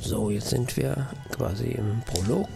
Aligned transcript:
So, 0.00 0.30
jetzt 0.30 0.50
sind 0.50 0.76
wir 0.76 1.08
quasi 1.30 1.66
im 1.66 2.02
Prolog. 2.06 2.48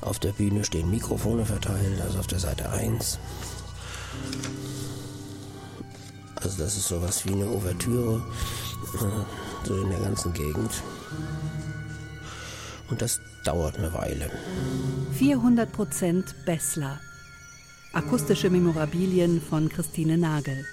Auf 0.00 0.18
der 0.18 0.32
Bühne 0.32 0.64
stehen 0.64 0.90
Mikrofone 0.90 1.44
verteilt, 1.44 2.00
also 2.00 2.20
auf 2.20 2.26
der 2.26 2.38
Seite 2.38 2.70
1. 2.70 3.18
Also 6.36 6.62
das 6.62 6.76
ist 6.76 6.88
sowas 6.88 7.26
wie 7.26 7.32
eine 7.32 7.46
Ouvertüre, 7.46 8.22
äh, 8.94 9.66
so 9.66 9.82
in 9.82 9.90
der 9.90 10.00
ganzen 10.00 10.32
Gegend. 10.32 10.82
Und 12.88 13.02
das 13.02 13.20
dauert 13.44 13.78
eine 13.78 13.92
Weile. 13.92 14.30
400% 15.18 16.34
Bessler. 16.46 16.98
Akustische 17.92 18.50
Memorabilien 18.50 19.40
von 19.42 19.68
Christine 19.68 20.16
Nagel. 20.16 20.64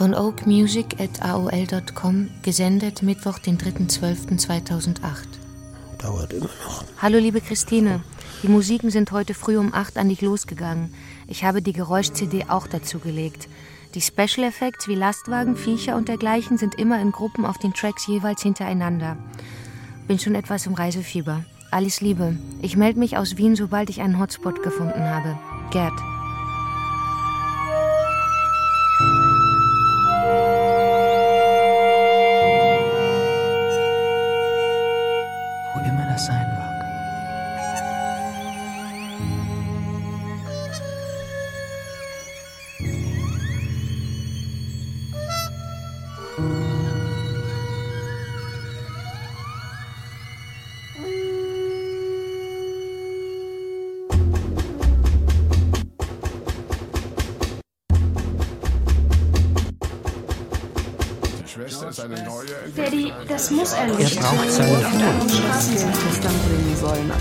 Von 0.00 0.14
oakmusic.aol.com, 0.14 2.30
gesendet 2.40 3.02
Mittwoch, 3.02 3.38
den 3.38 3.58
3.12.2008. 3.58 4.96
Dauert 5.98 6.32
immer 6.32 6.48
noch. 6.64 6.84
Hallo 7.02 7.18
liebe 7.18 7.42
Christine, 7.42 8.00
die 8.42 8.48
Musiken 8.48 8.88
sind 8.88 9.12
heute 9.12 9.34
früh 9.34 9.58
um 9.58 9.74
8 9.74 9.98
an 9.98 10.08
dich 10.08 10.22
losgegangen. 10.22 10.94
Ich 11.26 11.44
habe 11.44 11.60
die 11.60 11.74
Geräusch-CD 11.74 12.46
auch 12.48 12.66
dazu 12.66 12.98
gelegt. 12.98 13.46
Die 13.94 14.00
Special 14.00 14.48
Effects 14.48 14.88
wie 14.88 14.94
Lastwagen, 14.94 15.54
Viecher 15.54 15.96
und 15.96 16.08
dergleichen 16.08 16.56
sind 16.56 16.76
immer 16.76 16.98
in 16.98 17.12
Gruppen 17.12 17.44
auf 17.44 17.58
den 17.58 17.74
Tracks 17.74 18.06
jeweils 18.06 18.40
hintereinander. 18.40 19.18
Bin 20.08 20.18
schon 20.18 20.34
etwas 20.34 20.64
im 20.64 20.72
Reisefieber. 20.72 21.44
Alles 21.70 22.00
Liebe. 22.00 22.38
Ich 22.62 22.74
melde 22.74 23.00
mich 23.00 23.18
aus 23.18 23.36
Wien, 23.36 23.54
sobald 23.54 23.90
ich 23.90 24.00
einen 24.00 24.18
Hotspot 24.18 24.62
gefunden 24.62 25.04
habe. 25.04 25.38
Gerd. 25.70 25.92
Das 63.28 63.50
muss 63.50 63.72
er 63.72 63.86
nicht. 63.86 64.16
Er 64.16 64.22
braucht 64.22 64.50
seine 64.50 64.70
Ruhe. 64.70 64.84
Das 65.48 66.20
dann 66.20 66.34
bringen 66.46 66.76
sollen. 66.80 67.12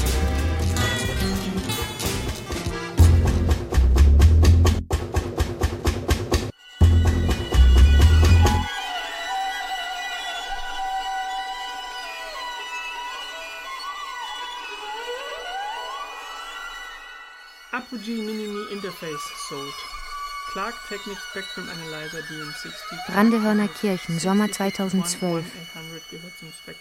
Brandehörner 23.07 23.67
Kirchen, 23.67 24.19
Sommer 24.19 24.51
2012. 24.51 25.45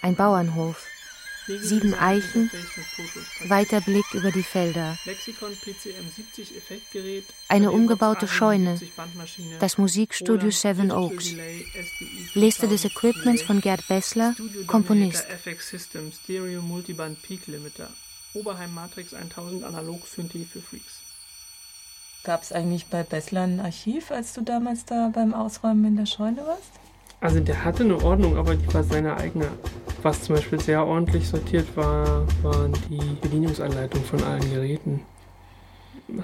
Ein 0.02 0.14
Bauernhof. 0.14 0.86
Sieben 1.62 1.94
Eichen, 1.94 2.50
weiter 3.46 3.80
Blick 3.80 4.04
über 4.12 4.30
die 4.30 4.42
Felder. 4.42 4.98
Eine 7.48 7.70
umgebaute 7.70 8.28
Scheune, 8.28 8.78
das 9.58 9.78
Musikstudio 9.78 10.50
Seven 10.50 10.92
Oaks. 10.92 11.34
Liste 12.34 12.68
des 12.68 12.84
Equipments 12.84 13.42
von 13.42 13.62
Gerd 13.62 13.86
Bessler, 13.88 14.34
Komponist. 14.66 15.26
Oberheim 18.34 18.74
Matrix 18.74 19.14
1000 19.14 19.64
Analog 19.64 20.06
Synthie 20.06 20.44
für 20.44 20.60
Freaks. 20.60 20.97
Gab 22.24 22.42
es 22.42 22.52
eigentlich 22.52 22.86
bei 22.86 23.02
Bessler 23.02 23.42
ein 23.42 23.60
Archiv, 23.60 24.10
als 24.10 24.34
du 24.34 24.42
damals 24.42 24.84
da 24.84 25.10
beim 25.14 25.32
Ausräumen 25.32 25.84
in 25.84 25.96
der 25.96 26.06
Scheune 26.06 26.46
warst? 26.46 26.72
Also 27.20 27.40
der 27.40 27.64
hatte 27.64 27.84
eine 27.84 28.02
Ordnung, 28.02 28.36
aber 28.36 28.54
die 28.54 28.72
war 28.72 28.84
seine 28.84 29.16
eigene. 29.16 29.48
Was 30.02 30.22
zum 30.22 30.36
Beispiel 30.36 30.60
sehr 30.60 30.86
ordentlich 30.86 31.28
sortiert 31.28 31.76
war, 31.76 32.26
waren 32.42 32.72
die 32.88 33.16
Bedienungsanleitungen 33.20 34.06
von 34.06 34.22
allen 34.22 34.50
Geräten. 34.50 35.02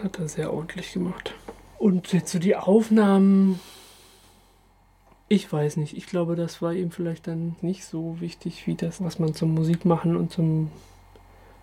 Hat 0.02 0.18
er 0.18 0.28
sehr 0.28 0.52
ordentlich 0.52 0.92
gemacht. 0.92 1.34
Und 1.78 2.12
jetzt 2.12 2.30
so 2.30 2.38
die 2.38 2.54
Aufnahmen, 2.56 3.58
ich 5.28 5.52
weiß 5.52 5.76
nicht. 5.78 5.96
Ich 5.96 6.06
glaube, 6.06 6.36
das 6.36 6.62
war 6.62 6.72
ihm 6.72 6.90
vielleicht 6.90 7.26
dann 7.26 7.56
nicht 7.60 7.84
so 7.84 8.20
wichtig 8.20 8.66
wie 8.66 8.74
das, 8.74 9.02
was 9.02 9.18
man 9.18 9.34
zum 9.34 9.52
Musikmachen 9.52 10.16
und 10.16 10.32
zum 10.32 10.70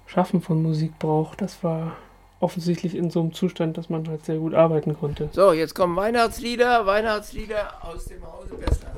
Schaffen 0.07 0.41
von 0.41 0.61
Musik 0.61 0.99
braucht. 0.99 1.41
Das 1.41 1.63
war 1.63 1.95
offensichtlich 2.41 2.95
in 2.95 3.09
so 3.09 3.21
einem 3.21 3.33
Zustand, 3.33 3.77
dass 3.77 3.89
man 3.89 4.07
halt 4.07 4.25
sehr 4.25 4.37
gut 4.37 4.53
arbeiten 4.53 4.97
konnte. 4.97 5.29
So, 5.31 5.53
jetzt 5.53 5.75
kommen 5.75 5.95
Weihnachtslieder, 5.95 6.85
Weihnachtslieder 6.85 7.83
aus 7.85 8.05
dem 8.05 8.25
Hause 8.25 8.55
Bessler. 8.55 8.95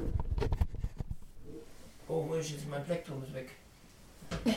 Oh, 2.08 2.26
wo 2.28 2.34
ist 2.36 2.52
jetzt 2.52 2.70
mein 2.70 2.84
Plektrum 2.84 3.24
ist 3.24 3.34
weg? 3.34 3.52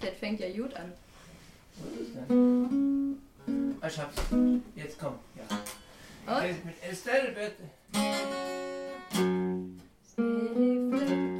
das 0.00 0.10
fängt 0.20 0.40
ja 0.40 0.50
gut 0.50 0.74
an. 0.74 0.92
Was 1.78 2.00
ist 2.00 2.14
denn? 2.14 3.18
Ah, 3.80 3.88
ich 3.88 3.98
hab's. 3.98 4.14
Jetzt 4.74 4.98
komm. 4.98 5.14
Ja. 5.36 6.38
Und? 6.38 6.64
Mit 6.64 6.74
Estelle, 6.82 7.28
bitte. 7.28 7.62
weil 10.16 11.35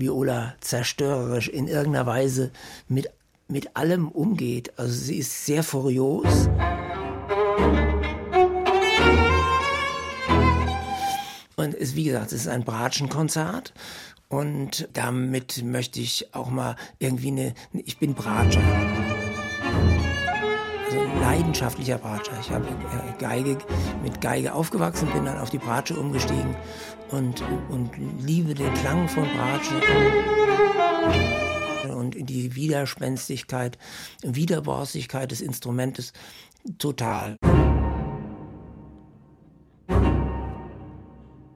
Viola 0.00 0.54
zerstörerisch 0.60 1.48
in 1.48 1.68
irgendeiner 1.68 2.06
Weise 2.06 2.50
mit, 2.88 3.10
mit 3.48 3.76
allem 3.76 4.08
umgeht. 4.08 4.72
Also 4.76 4.92
sie 4.92 5.18
ist 5.18 5.46
sehr 5.46 5.62
furios. 5.62 6.48
Und 11.56 11.74
ist, 11.74 11.94
wie 11.94 12.04
gesagt, 12.04 12.32
es 12.32 12.42
ist 12.42 12.48
ein 12.48 12.64
Bratschenkonzert. 12.64 13.74
Und 14.28 14.88
damit 14.92 15.62
möchte 15.64 16.00
ich 16.00 16.34
auch 16.34 16.50
mal 16.50 16.76
irgendwie 16.98 17.28
eine, 17.28 17.54
ich 17.72 17.98
bin 17.98 18.14
Bratscher. 18.14 18.62
Leidenschaftlicher 21.20 21.98
Bratscher. 21.98 22.32
Ich 22.40 22.50
habe 22.50 22.66
äh, 22.66 23.18
Geige, 23.18 23.58
mit 24.02 24.20
Geige 24.20 24.54
aufgewachsen, 24.54 25.08
bin 25.12 25.24
dann 25.24 25.38
auf 25.38 25.50
die 25.50 25.58
Bratsche 25.58 25.98
umgestiegen 25.98 26.56
und, 27.10 27.42
und 27.68 27.90
liebe 28.18 28.54
den 28.54 28.72
Klang 28.74 29.08
von 29.08 29.24
Bratsche 29.24 29.74
und 31.94 32.16
die 32.28 32.54
Widerspenstigkeit, 32.54 33.78
Widerborstigkeit 34.22 35.30
des 35.30 35.40
Instrumentes 35.40 36.12
total. 36.78 37.36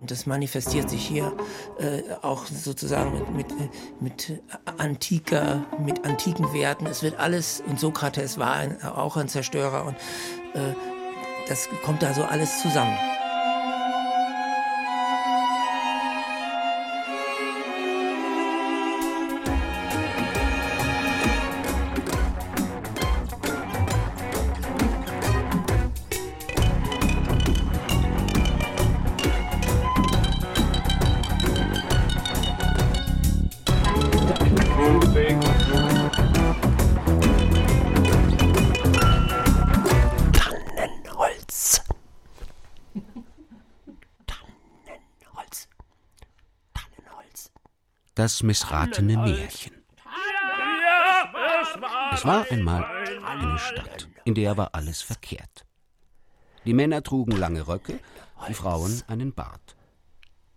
Das 0.07 0.27
manifestiert 0.27 0.91
sich 0.91 1.07
hier 1.07 1.33
äh, 1.79 2.03
auch 2.23 2.47
sozusagen 2.47 3.13
mit, 3.37 3.51
mit, 3.57 3.71
mit 4.01 4.43
antiker, 4.79 5.65
mit 5.79 6.05
antiken 6.05 6.53
Werten. 6.53 6.87
Es 6.87 7.03
wird 7.03 7.19
alles, 7.19 7.63
und 7.67 7.79
Sokrates 7.81 8.39
war 8.39 8.55
ein, 8.55 8.83
auch 8.83 9.17
ein 9.17 9.29
Zerstörer 9.29 9.85
und 9.85 9.95
äh, 10.55 10.75
das 11.49 11.69
kommt 11.85 12.03
da 12.03 12.15
so 12.15 12.25
alles 12.25 12.63
zusammen. 12.63 12.97
Das 48.15 48.45
missratene 48.45 49.17
Märchen. 49.17 49.73
Es 52.13 52.25
war 52.25 52.47
einmal 52.49 52.85
eine 53.27 53.59
Stadt, 53.59 54.09
in 54.25 54.37
der 54.37 54.57
war 54.57 54.71
alles 54.73 55.03
verkehrt. 55.03 55.67
Die 56.65 56.75
Männer 56.75 57.03
trugen 57.03 57.37
lange 57.37 57.67
Röcke, 57.67 57.99
die 58.49 58.55
Frauen 58.55 59.03
einen 59.09 59.35
Bart. 59.35 59.75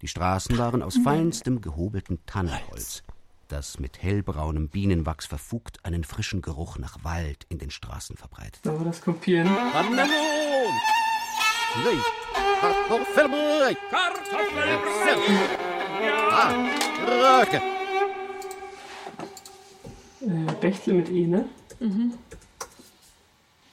Die 0.04 0.08
Straßen 0.08 0.60
waren 0.60 0.84
aus 0.84 1.00
feinstem 1.04 1.62
gehobeltem 1.62 2.20
Tannenholz, 2.28 3.02
das 3.48 3.80
mit 3.80 4.04
hellbraunem 4.04 4.70
Bienenwachs 4.70 5.26
verfugt 5.26 5.84
einen 5.84 6.04
frischen 6.04 6.44
Geruch 6.44 6.78
nach 6.78 7.04
Wald 7.04 7.48
in 7.50 7.58
den 7.58 7.72
Straßen 7.72 8.18
verbreitet. 8.18 8.60
So, 8.64 8.78
das 8.84 9.02
kopieren. 9.02 9.50
Kartoffelbrei! 12.62 13.78
Röcke! 17.08 17.62
Äh, 20.22 20.54
Bechtle 20.60 20.94
mit 20.94 21.10
E, 21.10 21.28
ne? 21.28 21.46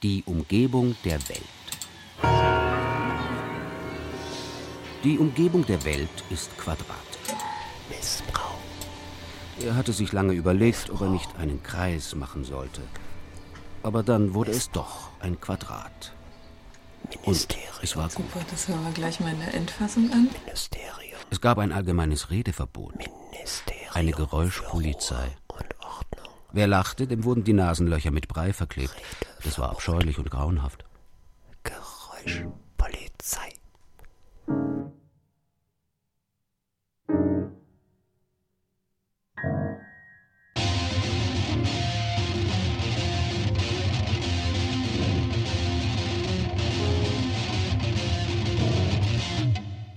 Die 0.02 0.22
Umgebung 0.26 0.94
der 1.04 1.18
Welt. 1.28 1.40
Die 5.02 5.18
Umgebung 5.18 5.66
der 5.66 5.84
Welt 5.84 6.24
ist 6.30 6.56
Quadrat. 6.56 6.86
Missbrauch. 7.90 8.54
Er 9.60 9.76
hatte 9.76 9.92
sich 9.92 10.12
lange 10.12 10.32
überlegt, 10.32 10.90
ob 10.90 11.02
er 11.02 11.08
nicht 11.08 11.36
einen 11.36 11.62
Kreis 11.62 12.14
machen 12.14 12.44
sollte. 12.44 12.82
Aber 13.82 14.02
dann 14.02 14.34
wurde 14.34 14.52
es 14.52 14.70
doch 14.70 15.10
ein 15.20 15.40
Quadrat. 15.40 16.12
Und 17.24 17.48
es 17.82 17.96
war 17.96 18.08
gut. 18.08 18.24
Super, 18.32 18.44
das 18.50 18.68
hören 18.68 18.84
wir 18.84 18.92
gleich 18.92 19.20
mal 19.20 19.32
in 19.32 19.40
der 19.40 19.54
Endfassung 19.54 20.10
an. 20.12 20.30
Ministerium. 20.44 21.03
Es 21.30 21.40
gab 21.40 21.58
ein 21.58 21.72
allgemeines 21.72 22.30
Redeverbot, 22.30 22.94
Ministerium. 22.96 23.94
eine 23.94 24.12
Geräuschpolizei. 24.12 25.36
Und 25.48 25.74
Ordnung. 25.80 26.32
Wer 26.52 26.66
lachte, 26.66 27.06
dem 27.06 27.24
wurden 27.24 27.44
die 27.44 27.52
Nasenlöcher 27.52 28.10
mit 28.10 28.28
Brei 28.28 28.52
verklebt. 28.52 28.94
Das 29.42 29.58
war 29.58 29.70
abscheulich 29.70 30.18
und 30.18 30.30
grauenhaft. 30.30 30.84
Geräuschpolizei. 31.64 33.53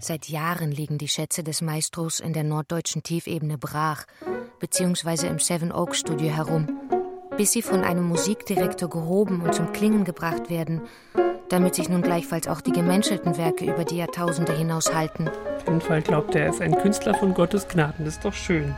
Seit 0.07 0.29
Jahren 0.29 0.71
liegen 0.71 0.97
die 0.97 1.09
Schätze 1.09 1.43
des 1.43 1.61
Maestros 1.61 2.21
in 2.21 2.31
der 2.31 2.45
norddeutschen 2.45 3.03
Tiefebene 3.03 3.57
brach, 3.57 4.05
beziehungsweise 4.57 5.27
im 5.27 5.37
Seven 5.37 5.73
Oaks 5.73 5.99
Studio 5.99 6.29
herum, 6.29 6.65
bis 7.35 7.51
sie 7.51 7.61
von 7.61 7.83
einem 7.83 8.05
Musikdirektor 8.05 8.89
gehoben 8.89 9.41
und 9.41 9.53
zum 9.53 9.73
Klingen 9.73 10.05
gebracht 10.05 10.49
werden, 10.49 10.83
damit 11.49 11.75
sich 11.75 11.89
nun 11.89 12.03
gleichfalls 12.03 12.47
auch 12.47 12.61
die 12.61 12.71
gemenschelten 12.71 13.35
Werke 13.35 13.65
über 13.65 13.83
die 13.83 13.97
Jahrtausende 13.97 14.55
hinaus 14.55 14.95
halten. 14.95 15.27
Auf 15.27 15.67
jeden 15.67 15.81
Fall 15.81 16.01
glaubt 16.01 16.35
er, 16.35 16.43
er 16.43 16.49
ist 16.51 16.61
ein 16.61 16.77
Künstler 16.77 17.13
von 17.13 17.33
Gottes 17.33 17.67
Gnaden. 17.67 18.05
Das 18.05 18.13
ist 18.13 18.23
doch 18.23 18.33
schön. 18.33 18.73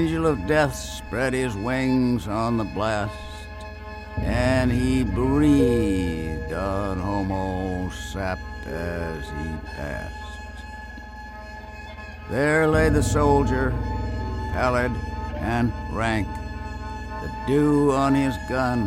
Angel 0.00 0.26
of 0.26 0.46
death 0.46 0.74
spread 0.74 1.34
his 1.34 1.54
wings 1.54 2.26
on 2.26 2.56
the 2.56 2.64
blast, 2.64 3.12
and 4.16 4.72
he 4.72 5.04
breathed 5.04 6.54
on 6.54 6.98
Homo 6.98 7.90
sapped 7.90 8.66
as 8.66 9.28
he 9.28 9.68
passed. 9.76 10.14
There 12.30 12.66
lay 12.66 12.88
the 12.88 13.02
soldier, 13.02 13.72
pallid 14.54 14.90
and 15.36 15.70
rank, 15.92 16.26
the 17.20 17.30
dew 17.46 17.92
on 17.92 18.14
his 18.14 18.38
gun, 18.48 18.86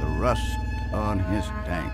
the 0.00 0.06
rust 0.18 0.56
on 0.94 1.18
his 1.18 1.44
tank. 1.66 1.92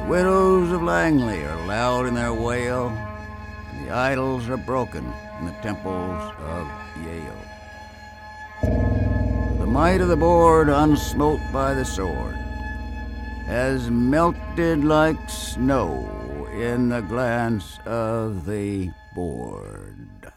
The 0.00 0.06
widows 0.08 0.72
of 0.72 0.82
Langley 0.82 1.44
are 1.44 1.66
loud 1.66 2.06
in 2.06 2.14
their 2.14 2.34
wail, 2.34 2.88
and 2.88 3.86
the 3.86 3.92
idols 3.94 4.48
are 4.48 4.56
broken 4.56 5.12
in 5.38 5.46
the 5.46 5.52
temples 5.62 6.32
of 6.40 6.68
Yale. 7.04 7.42
The 9.58 9.66
might 9.66 10.00
of 10.00 10.08
the 10.08 10.16
board, 10.16 10.68
unsmote 10.68 11.52
by 11.52 11.74
the 11.74 11.84
sword, 11.84 12.34
has 13.46 13.90
melted 13.90 14.84
like 14.84 15.28
snow 15.28 16.48
in 16.52 16.88
the 16.88 17.02
glance 17.02 17.78
of 17.84 18.46
the 18.46 18.90
board. 19.14 20.32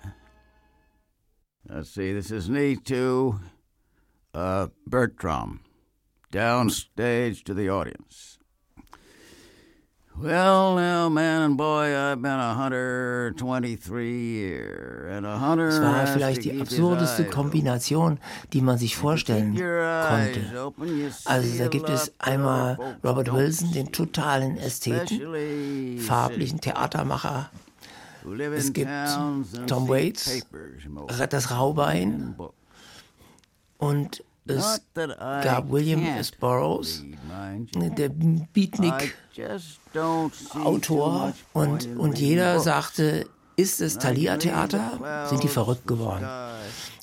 Let's 1.67 1.91
see, 1.91 2.13
this 2.13 2.31
is 2.31 2.49
knee 2.49 2.75
two, 2.75 3.39
uh, 4.33 4.67
Bertram, 4.87 5.61
downstage 6.31 7.43
to 7.43 7.53
the 7.53 7.69
audience. 7.69 8.39
Well, 10.21 10.75
now, 10.75 11.07
man 11.07 11.43
and 11.43 11.55
boy, 11.55 11.95
I've 11.95 12.21
been 12.21 12.31
a 12.31 12.53
hunter 12.53 13.33
23 13.37 14.11
year, 14.11 15.07
and 15.13 15.25
a 15.25 15.39
hunter 15.39 15.69
Es 15.69 15.79
war 15.79 16.07
vielleicht 16.07 16.43
die 16.43 16.59
absurdeste 16.59 17.23
Kombination, 17.23 18.19
die 18.51 18.59
man 18.59 18.77
sich 18.77 18.97
vorstellen 18.97 19.53
konnte. 19.55 20.73
Also 21.23 21.57
da 21.57 21.67
gibt 21.69 21.87
es 21.87 22.11
einmal 22.19 22.77
Robert 23.01 23.31
Wilson, 23.31 23.71
den 23.71 23.93
totalen 23.93 24.57
Ästheten, 24.57 25.99
farblichen 25.99 26.59
Theatermacher. 26.59 27.49
Es 28.53 28.73
gibt 28.73 28.91
Tom 29.67 29.87
Waits, 29.87 30.45
das 31.29 31.51
Raubein 31.51 32.35
und 33.77 34.21
es 34.49 34.81
gab 34.95 35.71
William 35.71 36.03
S. 36.03 36.31
Burroughs, 36.31 37.03
der 37.75 38.09
I 38.09 38.47
Beatnik 38.53 39.15
just 39.33 39.79
don't 39.93 40.33
see 40.33 40.49
too 40.51 40.65
Autor 40.65 41.27
much 41.27 41.33
point 41.53 41.87
und, 41.87 41.97
und 41.97 42.19
jeder 42.19 42.59
sagte, 42.59 43.25
ist 43.55 43.81
es 43.81 43.95
I 43.95 43.99
Thalia 43.99 44.37
can 44.37 44.49
read 44.51 44.71
the 44.71 44.77
Theater? 44.77 45.27
Sind 45.29 45.43
die 45.43 45.47
verrückt 45.47 45.87
geworden? 45.87 46.25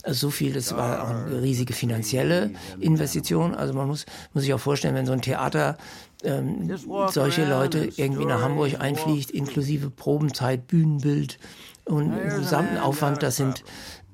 Also 0.03 0.29
so 0.29 0.31
viel, 0.31 0.53
das 0.53 0.75
war 0.77 1.03
auch 1.03 1.11
eine 1.11 1.43
riesige 1.43 1.73
finanzielle 1.73 2.53
Investition. 2.79 3.55
Also 3.57 3.75
man 3.75 3.89
muss, 3.89 4.07
muss 4.33 4.45
sich 4.45 4.55
auch 4.55 4.61
vorstellen, 4.61 4.95
wenn 4.95 5.05
so 5.05 5.13
ein 5.13 5.21
Theater 5.21 5.77
ähm, 6.23 6.71
solche 7.09 7.45
Leute 7.45 7.91
irgendwie 7.97 8.25
nach 8.25 8.41
Hamburg 8.41 8.81
einfliegt, 8.81 9.33
inklusive 9.33 9.91
Probenzeit, 9.91 10.69
Bühnenbild 10.69 11.39
und 11.85 12.13
gesamten 12.37 12.79
Aufwand, 12.79 13.23
das 13.23 13.37
sind 13.37 13.65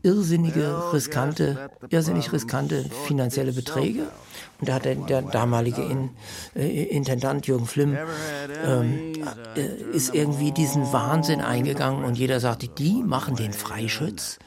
irrsinnige, 0.02 0.92
riskante, 0.92 1.70
irrsinnig 1.90 2.32
riskante 2.32 2.84
finanzielle 3.06 3.52
Beträge. 3.52 4.02
Und 4.60 4.68
da 4.68 4.74
hat 4.74 4.84
der, 4.84 4.94
der 4.94 5.22
damalige 5.22 5.82
In, 5.82 6.10
äh, 6.54 6.84
Intendant 6.84 7.46
Jürgen 7.46 7.66
Flimm 7.66 7.96
ähm, 8.64 9.12
äh, 9.56 9.96
ist 9.96 10.14
irgendwie 10.14 10.52
diesen 10.52 10.92
Wahnsinn 10.92 11.40
eingegangen 11.40 12.04
und 12.04 12.16
jeder 12.16 12.40
sagte, 12.40 12.68
die 12.68 13.02
machen 13.02 13.36
den 13.36 13.52
Freischütz. 13.52 14.38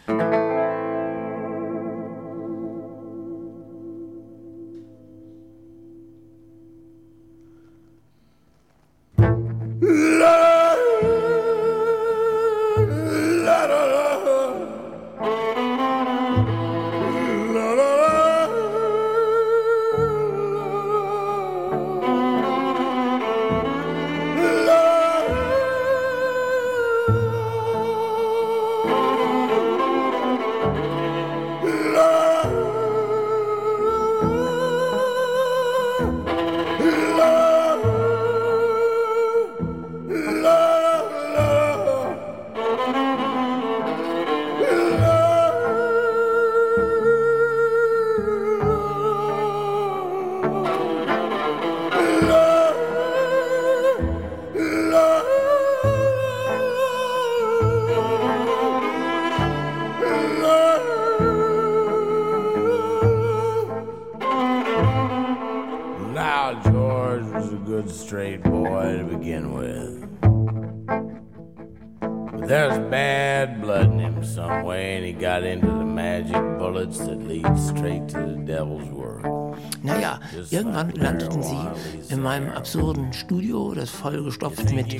Absurden 82.65 83.13
Studio, 83.13 83.75
das 83.75 83.91
vollgestopft 83.91 84.73
mit 84.73 84.99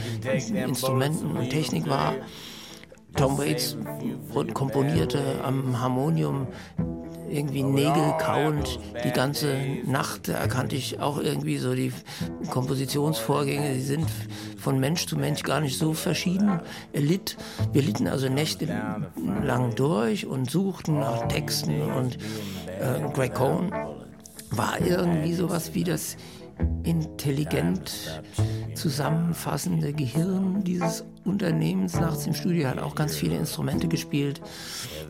Instrumenten 0.54 1.36
und 1.36 1.50
Technik 1.50 1.90
war. 1.90 2.14
Tom 3.16 3.40
Waits 3.40 3.76
komponierte 4.54 5.20
am 5.44 5.82
Harmonium 5.82 6.46
irgendwie 7.28 7.64
Nägel 7.64 8.14
kauend 8.20 8.80
die 9.04 9.10
ganze 9.10 9.56
Nacht. 9.84 10.28
Da 10.28 10.34
erkannte 10.34 10.76
ich 10.76 11.00
auch 11.00 11.18
irgendwie 11.18 11.58
so 11.58 11.74
die 11.74 11.92
Kompositionsvorgänge, 12.52 13.74
die 13.74 13.82
sind 13.82 14.06
von 14.60 14.80
Mensch 14.80 15.08
zu 15.08 15.18
Mensch 15.18 15.42
gar 15.42 15.60
nicht 15.60 15.80
so 15.80 15.94
verschieden. 15.94 16.60
Er 16.94 17.02
litt, 17.02 17.36
wir 17.74 17.82
litten 17.82 18.08
also 18.08 18.30
nächtelang 18.30 19.74
durch 19.76 20.28
und 20.28 20.52
suchten 20.52 21.00
nach 21.00 21.28
Texten 21.30 21.82
und 21.82 22.20
äh, 22.80 23.12
Greg 23.12 23.34
Cohn 23.34 23.72
war 24.52 24.80
irgendwie 24.80 25.34
sowas 25.34 25.74
wie 25.74 25.84
das 25.84 26.16
intelligent 26.84 28.22
zusammenfassende 28.76 29.94
Gehirn 29.94 30.64
dieses 30.64 31.06
Unternehmens 31.24 32.00
nachts 32.00 32.28
im 32.28 32.36
Studio 32.36 32.68
hat 32.68 32.80
auch 32.80 32.94
ganz 32.94 33.16
viele 33.16 33.36
Instrumente 33.36 33.88
gespielt. 33.88 34.42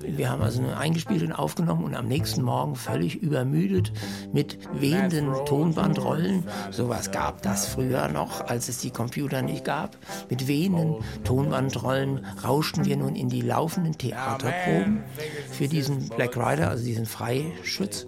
Wir 0.02 0.30
haben 0.30 0.42
also 0.42 0.62
nur 0.62 0.78
eingespielt 0.78 1.24
und 1.24 1.34
aufgenommen 1.34 1.84
und 1.84 1.96
am 1.96 2.08
nächsten 2.08 2.42
Morgen 2.42 2.76
völlig 2.76 3.22
übermüdet 3.22 3.92
mit 4.32 4.58
wehenden 4.80 5.34
Tonbandrollen. 5.46 6.46
Sowas 6.72 7.12
gab 7.12 7.42
das 7.42 7.68
früher 7.68 8.08
noch, 8.08 8.48
als 8.48 8.70
es 8.70 8.78
die 8.78 8.92
Computer 8.92 9.42
nicht 9.42 9.66
gab. 9.66 9.98
Mit 10.30 10.48
wehenden 10.48 10.96
Tonbandrollen 11.26 12.26
rauschten 12.44 12.86
wir 12.86 12.96
nun 12.96 13.16
in 13.16 13.28
die 13.28 13.42
laufenden 13.42 13.98
Theaterproben 13.98 15.04
für 15.52 15.68
diesen 15.68 16.08
Black 16.10 16.38
Rider, 16.38 16.70
also 16.70 16.86
diesen 16.86 17.06
Freischütz 17.06 18.06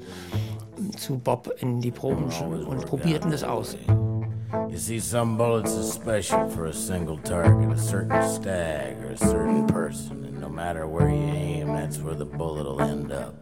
zu 0.98 1.18
Bob 1.18 1.50
in 1.60 1.82
die 1.82 1.92
Proben 1.92 2.26
und 2.26 2.86
probierten 2.86 3.32
das 3.32 3.44
aus. 3.44 3.76
You 4.70 4.78
see, 4.78 5.00
some 5.00 5.38
bullets 5.38 5.76
are 5.76 5.84
special 5.84 6.50
for 6.50 6.68
a 6.68 6.74
single 6.74 7.18
target, 7.18 7.70
a 7.70 7.78
certain 7.78 8.22
stag 8.30 8.98
or 9.04 9.12
a 9.12 9.18
certain 9.18 9.68
person. 9.68 10.24
And 10.24 10.40
no 10.40 10.48
matter 10.48 10.88
where 10.88 11.10
you 11.10 11.18
aim, 11.18 11.68
that's 11.68 12.02
where 12.02 12.16
the 12.16 12.26
bullet 12.26 12.64
will 12.64 12.82
end 12.82 13.12
up. 13.12 13.34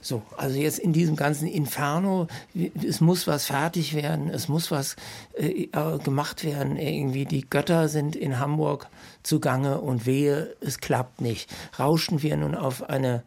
So, 0.00 0.22
also 0.36 0.56
jetzt 0.56 0.78
in 0.78 0.92
diesem 0.92 1.16
ganzen 1.16 1.48
Inferno, 1.48 2.28
es 2.54 3.00
muss 3.00 3.26
was 3.26 3.46
fertig 3.46 3.94
werden, 3.94 4.28
es 4.28 4.48
muss 4.48 4.70
was 4.70 4.94
äh, 5.34 5.64
äh, 5.72 5.98
gemacht 5.98 6.44
werden. 6.44 6.76
Irgendwie 6.76 7.24
die 7.24 7.48
Götter 7.48 7.88
sind 7.88 8.14
in 8.14 8.38
Hamburg 8.38 8.88
zugange 9.24 9.80
und 9.80 10.06
wehe, 10.06 10.54
es 10.60 10.78
klappt 10.78 11.20
nicht. 11.20 11.50
Rauschten 11.76 12.22
wir 12.22 12.36
nun 12.36 12.54
auf 12.54 12.88
eine 12.88 13.24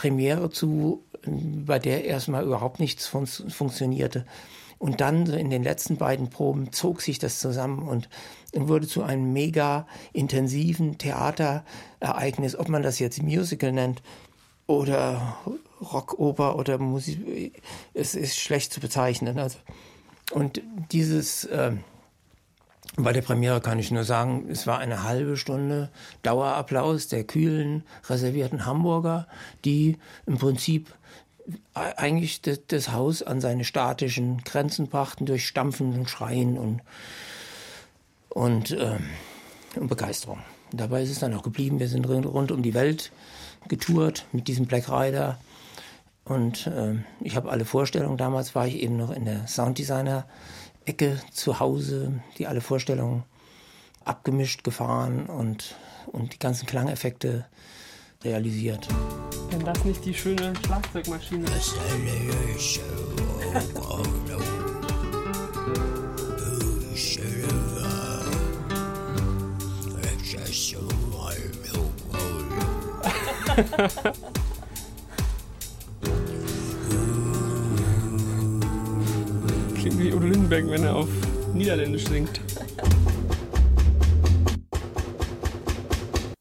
Premiere 0.00 0.48
zu, 0.48 1.04
bei 1.26 1.78
der 1.78 2.06
erstmal 2.06 2.46
überhaupt 2.46 2.80
nichts 2.80 3.06
fun 3.06 3.26
funktionierte. 3.26 4.24
Und 4.78 5.02
dann 5.02 5.26
in 5.26 5.50
den 5.50 5.62
letzten 5.62 5.98
beiden 5.98 6.30
Proben 6.30 6.72
zog 6.72 7.02
sich 7.02 7.18
das 7.18 7.38
zusammen 7.38 7.86
und 7.86 8.08
wurde 8.54 8.86
zu 8.86 9.02
einem 9.02 9.34
mega 9.34 9.86
intensiven 10.14 10.96
Theaterereignis, 10.96 12.56
ob 12.56 12.70
man 12.70 12.82
das 12.82 12.98
jetzt 12.98 13.22
Musical 13.22 13.72
nennt 13.72 14.02
oder 14.66 15.36
Rockoper 15.82 16.56
oder 16.56 16.78
Musik, 16.78 17.62
es 17.92 18.14
ist 18.14 18.38
schlecht 18.38 18.72
zu 18.72 18.80
bezeichnen. 18.80 19.38
Also, 19.38 19.58
und 20.32 20.62
dieses, 20.92 21.44
äh, 21.44 21.72
bei 22.96 23.12
der 23.12 23.22
Premiere 23.22 23.60
kann 23.60 23.78
ich 23.78 23.90
nur 23.90 24.04
sagen, 24.04 24.48
es 24.50 24.66
war 24.66 24.78
eine 24.78 25.04
halbe 25.04 25.36
Stunde 25.36 25.90
Dauerapplaus 26.22 27.08
der 27.08 27.24
kühlen, 27.24 27.84
reservierten 28.08 28.66
Hamburger, 28.66 29.26
die 29.64 29.96
im 30.26 30.38
Prinzip 30.38 30.92
eigentlich 31.74 32.42
das, 32.42 32.92
Haus 32.92 33.22
an 33.22 33.40
seine 33.40 33.64
statischen 33.64 34.38
Grenzen 34.44 34.88
brachten 34.88 35.26
durch 35.26 35.46
Stampfen 35.46 35.94
und 35.94 36.10
Schreien 36.10 36.58
und, 36.58 36.80
und, 38.28 38.72
äh, 38.72 38.98
und 39.76 39.88
Begeisterung. 39.88 40.40
Dabei 40.72 41.02
ist 41.02 41.10
es 41.10 41.18
dann 41.18 41.34
auch 41.34 41.42
geblieben. 41.42 41.80
Wir 41.80 41.88
sind 41.88 42.04
rund 42.06 42.52
um 42.52 42.62
die 42.62 42.74
Welt 42.74 43.10
getourt 43.68 44.26
mit 44.32 44.48
diesem 44.48 44.66
Black 44.66 44.88
Rider. 44.88 45.38
Und 46.24 46.66
äh, 46.68 46.94
ich 47.20 47.34
habe 47.34 47.50
alle 47.50 47.64
Vorstellungen, 47.64 48.16
damals 48.16 48.54
war 48.54 48.66
ich 48.66 48.76
eben 48.76 48.96
noch 48.96 49.10
in 49.10 49.24
der 49.24 49.46
Sounddesigner-Ecke 50.90 51.20
zu 51.32 51.60
Hause, 51.60 52.20
die 52.38 52.46
alle 52.46 52.60
Vorstellungen 52.60 53.24
abgemischt 54.04 54.64
gefahren 54.64 55.26
und, 55.26 55.76
und 56.06 56.34
die 56.34 56.38
ganzen 56.38 56.66
Klangeffekte 56.66 57.46
realisiert. 58.24 58.88
Wenn 59.50 59.64
das 59.64 59.84
nicht 59.84 60.04
die 60.04 60.14
schöne 60.14 60.52
Schlagzeugmaschine 60.64 61.46
ist. 61.56 61.74
Klingt 79.80 79.98
wie 79.98 80.12
Udo 80.12 80.26
Lindenberg, 80.26 80.68
wenn 80.68 80.82
er 80.82 80.94
auf 80.94 81.08
Niederländisch 81.54 82.06
singt. 82.06 82.38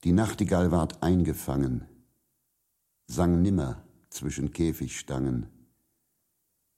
Die 0.03 0.12
Nachtigall 0.12 0.72
ward 0.72 1.01
eingefangen, 1.01 1.86
sang 3.08 3.41
nimmer 3.41 3.81
zwischen 4.10 4.51
Käfigstangen. 4.51 5.48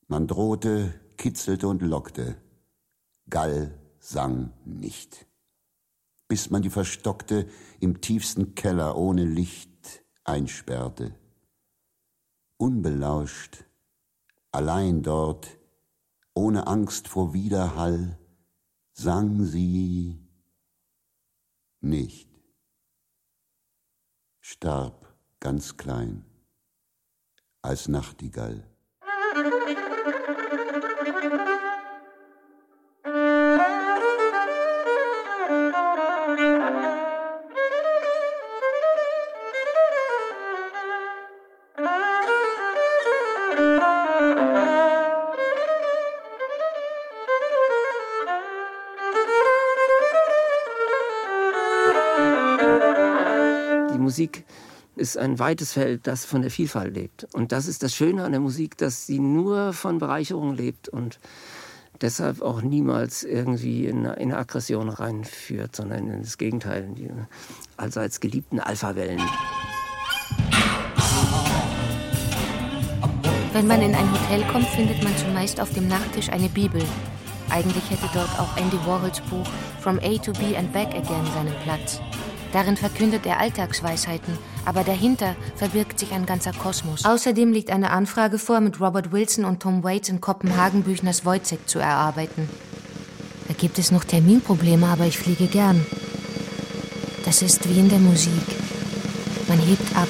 Man 0.06 0.28
drohte, 0.28 0.94
kitzelte 1.18 1.68
und 1.68 1.82
lockte, 1.82 2.36
Gall 3.28 3.74
sang 3.98 4.54
nicht, 4.64 5.26
bis 6.28 6.52
man 6.52 6.62
die 6.62 6.70
verstockte 6.70 7.48
im 7.80 8.02
tiefsten 8.02 8.54
Keller 8.54 8.98
ohne 8.98 9.26
Licht 9.26 10.04
einsperrte. 10.26 11.16
Unbelauscht, 12.58 13.66
allein 14.52 15.02
dort, 15.02 15.58
ohne 16.34 16.68
Angst 16.68 17.08
vor 17.08 17.34
Widerhall, 17.34 18.18
sang 18.94 19.44
sie 19.44 20.20
nicht 21.80 22.30
starb 24.40 25.16
ganz 25.40 25.78
klein. 25.78 26.26
als 27.64 27.88
Nachtigall. 27.88 28.64
Ist 55.02 55.18
ein 55.18 55.40
weites 55.40 55.74
Feld, 55.74 56.06
das 56.06 56.26
von 56.26 56.44
der 56.44 56.52
Vielfalt 56.52 56.94
lebt. 56.94 57.28
Und 57.34 57.52
das 57.52 57.68
ist 57.68 57.82
das 57.82 57.94
Schöne 57.94 58.24
an 58.24 58.32
der 58.32 58.40
Musik, 58.40 58.78
dass 58.78 59.08
sie 59.08 59.20
nur 59.20 59.74
von 59.74 59.98
Bereicherung 59.98 60.56
lebt 60.56 60.88
und 60.88 61.20
deshalb 62.02 62.42
auch 62.42 62.62
niemals 62.62 63.24
irgendwie 63.24 63.88
in 63.88 64.06
eine 64.06 64.38
Aggression 64.38 64.90
reinführt, 64.90 65.76
sondern 65.76 66.08
in 66.08 66.22
das 66.22 66.38
Gegenteil, 66.38 66.88
die 66.96 67.10
allseits 67.78 68.20
geliebten 68.20 68.60
Alphawellen. 68.60 69.22
Wenn 73.54 73.68
man 73.68 73.82
in 73.82 73.96
ein 73.96 74.12
Hotel 74.12 74.44
kommt, 74.52 74.68
findet 74.68 75.04
man 75.04 75.18
zumeist 75.18 75.60
auf 75.60 75.74
dem 75.74 75.88
Nachttisch 75.88 76.30
eine 76.30 76.48
Bibel. 76.48 76.82
Eigentlich 77.50 77.90
hätte 77.90 78.10
dort 78.14 78.40
auch 78.40 78.56
Andy 78.56 78.78
Warhols 78.86 79.20
Buch 79.22 79.48
From 79.82 80.00
A 80.00 80.18
to 80.20 80.32
B 80.34 80.56
and 80.56 80.72
Back 80.72 80.90
Again 80.90 81.26
seinen 81.34 81.56
Platz. 81.64 82.00
Darin 82.54 82.78
verkündet 82.78 83.26
er 83.26 83.40
Alltagsweisheiten, 83.40 84.38
aber 84.66 84.84
dahinter 84.84 85.36
verbirgt 85.56 86.00
sich 86.00 86.12
ein 86.12 86.26
ganzer 86.26 86.54
Kosmos. 86.54 87.06
Außerdem 87.06 87.52
liegt 87.52 87.72
eine 87.72 87.92
Anfrage 87.92 88.38
vor, 88.38 88.60
mit 88.60 88.80
Robert 88.80 89.12
Wilson 89.12 89.46
und 89.46 89.62
Tom 89.62 89.84
Waits 89.84 90.10
in 90.10 90.22
Kopenhagen 90.22 90.84
Büchners 90.84 91.26
Wojciech 91.26 91.66
zu 91.66 91.80
erarbeiten. 91.80 92.50
Da 93.48 93.54
gibt 93.54 93.80
es 93.80 93.92
noch 93.92 94.04
Terminprobleme, 94.04 94.88
aber 94.88 95.06
ich 95.06 95.18
fliege 95.18 95.48
gern. 95.48 95.86
Das 97.26 97.42
ist 97.42 97.68
wie 97.70 97.80
in 97.80 97.90
der 97.90 98.00
Musik. 98.00 98.32
Man 99.48 99.60
hebt 99.60 99.96
ab, 99.96 100.08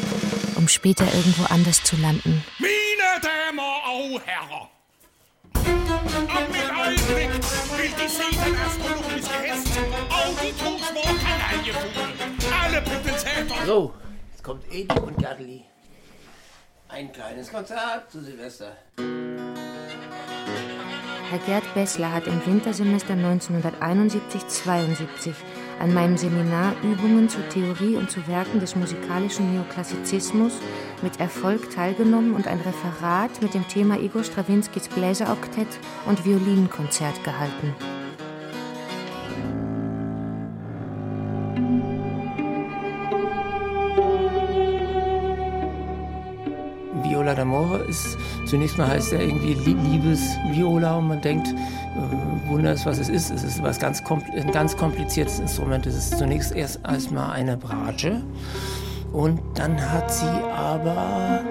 um 0.55 0.67
später 0.67 1.05
irgendwo 1.13 1.43
anders 1.45 1.83
zu 1.83 1.95
landen. 1.97 2.43
Meine 2.59 3.19
Damen 3.21 3.59
und 3.59 4.21
Herren, 4.25 4.67
am 5.55 6.91
mit 6.91 7.15
weg 7.15 7.29
will 7.77 7.91
die 7.99 8.07
Seelen 8.07 8.57
astronomische 8.65 9.41
Hest, 9.41 9.67
auch 10.09 10.39
die 10.39 10.53
Trugschmor 10.57 11.03
Kanaille 11.03 11.73
Alle 12.61 12.81
bitte 12.81 13.65
So, 13.65 13.93
jetzt 14.41 14.43
kommt 14.43 14.63
Edi 14.71 14.99
und 14.99 15.17
Gerdli. 15.17 15.63
Ein 16.89 17.11
kleines 17.11 17.51
Konzert 17.51 18.11
zu 18.11 18.21
Silvester. 18.21 18.77
Herr 21.29 21.39
Gerd 21.45 21.73
Bessler 21.73 22.11
hat 22.11 22.27
im 22.27 22.45
Wintersemester 22.45 23.13
1971-72 23.13 25.33
an 25.79 25.93
meinem 25.93 26.17
Seminar 26.17 26.75
Übungen 26.83 27.29
zur 27.29 27.47
Theorie 27.49 27.95
und 27.95 28.11
zu 28.11 28.27
Werken 28.27 28.59
des 28.59 28.75
musikalischen 28.75 29.53
Neoklassizismus 29.53 30.51
mit 31.01 31.21
Erfolg 31.21 31.71
teilgenommen 31.71 32.33
und 32.33 32.47
ein 32.47 32.59
Referat 32.59 33.41
mit 33.41 33.53
dem 33.53 33.65
Thema 33.69 33.97
Igor 33.97 34.25
Strawinskys 34.25 34.89
Bläseroktett 34.89 35.69
und 36.05 36.25
Violinkonzert 36.25 37.23
gehalten. 37.23 37.73
Viola 47.31 47.43
d'Amore 47.43 47.85
ist, 47.87 48.17
zunächst 48.45 48.77
mal 48.77 48.87
heißt 48.87 49.13
er 49.13 49.21
irgendwie 49.21 49.53
Liebesviola 49.53 50.97
und 50.97 51.07
man 51.07 51.21
denkt, 51.21 51.47
äh, 51.47 52.49
wundert 52.49 52.85
was 52.85 52.97
es 52.97 53.09
ist. 53.09 53.31
Es 53.31 53.43
ist 53.43 53.63
was 53.63 53.79
ganz, 53.79 54.03
ein 54.35 54.51
ganz 54.51 54.75
kompliziertes 54.75 55.39
Instrument. 55.39 55.85
Es 55.85 55.95
ist 55.95 56.17
zunächst 56.17 56.53
erst 56.53 56.79
erstmal 56.85 57.31
eine 57.31 57.57
Bratsche 57.57 58.21
und 59.13 59.39
dann 59.55 59.79
hat 59.79 60.11
sie 60.11 60.25
aber 60.25 61.41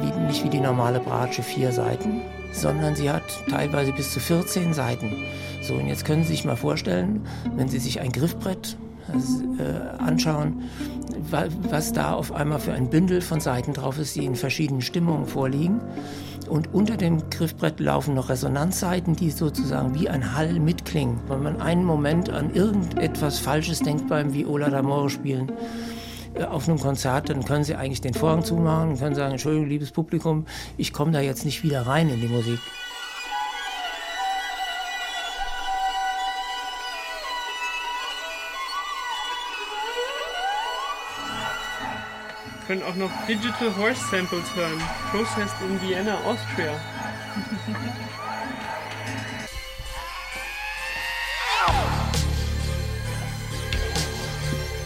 wie, 0.00 0.26
nicht 0.26 0.44
wie 0.44 0.48
die 0.48 0.60
normale 0.60 1.00
Bratsche 1.00 1.42
vier 1.42 1.72
Seiten, 1.72 2.22
sondern 2.52 2.96
sie 2.96 3.10
hat 3.10 3.24
teilweise 3.48 3.92
bis 3.92 4.12
zu 4.12 4.20
14 4.20 4.72
Seiten. 4.74 5.12
So, 5.62 5.74
und 5.74 5.86
jetzt 5.86 6.04
können 6.04 6.22
Sie 6.22 6.30
sich 6.30 6.44
mal 6.44 6.56
vorstellen, 6.56 7.26
wenn 7.56 7.68
Sie 7.68 7.78
sich 7.78 8.00
ein 8.00 8.12
Griffbrett 8.12 8.76
anschauen, 9.98 10.64
was 11.70 11.92
da 11.92 12.12
auf 12.12 12.32
einmal 12.32 12.58
für 12.58 12.72
ein 12.72 12.90
Bündel 12.90 13.20
von 13.20 13.40
Seiten 13.40 13.72
drauf 13.72 13.98
ist, 13.98 14.16
die 14.16 14.24
in 14.24 14.36
verschiedenen 14.36 14.82
Stimmungen 14.82 15.26
vorliegen. 15.26 15.80
Und 16.48 16.72
unter 16.72 16.96
dem 16.96 17.28
Griffbrett 17.30 17.80
laufen 17.80 18.14
noch 18.14 18.28
Resonanzseiten, 18.28 19.16
die 19.16 19.30
sozusagen 19.30 19.98
wie 19.98 20.08
ein 20.08 20.36
Hall 20.36 20.60
mitklingen. 20.60 21.18
Wenn 21.28 21.42
man 21.42 21.60
einen 21.60 21.84
Moment 21.84 22.30
an 22.30 22.54
irgendetwas 22.54 23.40
Falsches 23.40 23.80
denkt 23.80 24.08
beim 24.08 24.32
Viola 24.32 24.68
d'Amore 24.68 25.10
spielen, 25.10 25.50
äh, 26.34 26.44
auf 26.44 26.68
einem 26.68 26.78
Konzert, 26.78 27.30
dann 27.30 27.44
können 27.44 27.64
Sie 27.64 27.74
eigentlich 27.74 28.00
den 28.00 28.14
Vorhang 28.14 28.44
zumachen 28.44 28.90
und 28.90 28.98
können 28.98 29.16
sagen, 29.16 29.32
Entschuldigung, 29.32 29.68
liebes 29.68 29.90
Publikum, 29.90 30.46
ich 30.76 30.92
komme 30.92 31.10
da 31.10 31.20
jetzt 31.20 31.44
nicht 31.44 31.64
wieder 31.64 31.86
rein 31.86 32.08
in 32.08 32.20
die 32.20 32.28
Musik. 32.28 32.60
Können 42.66 42.82
auch 42.82 42.94
noch 42.96 43.10
Digital 43.26 43.74
Horse 43.76 44.00
Samples 44.10 44.54
hören. 44.54 44.82
Processed 45.10 45.54
in 45.62 45.80
Vienna, 45.80 46.16
Austria. 46.24 46.72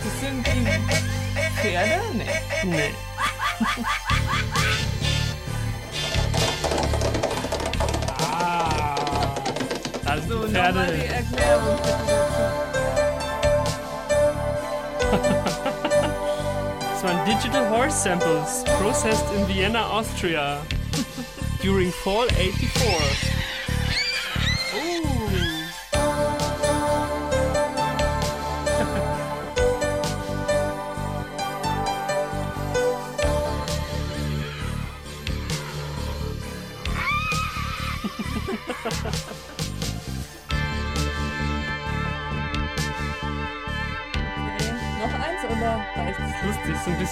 Das 0.04 0.20
sind 0.20 0.46
die 0.46 0.66
Pferde? 1.60 2.00
Nee. 2.12 2.26
Nee. 2.64 2.94
ah. 8.30 9.34
Das 10.04 10.26
sind 10.26 10.50
Pferde. 10.50 10.86
Die 10.92 11.06
Erklärung 11.06 11.78
Das 17.00 17.14
waren 17.14 17.24
Digital 17.24 17.66
Horse 17.70 17.96
Samples, 17.96 18.62
processed 18.78 19.24
in 19.34 19.48
Vienna, 19.48 19.86
Austria, 19.86 20.60
during 21.62 21.90
fall 21.90 22.26
84. 22.38 23.39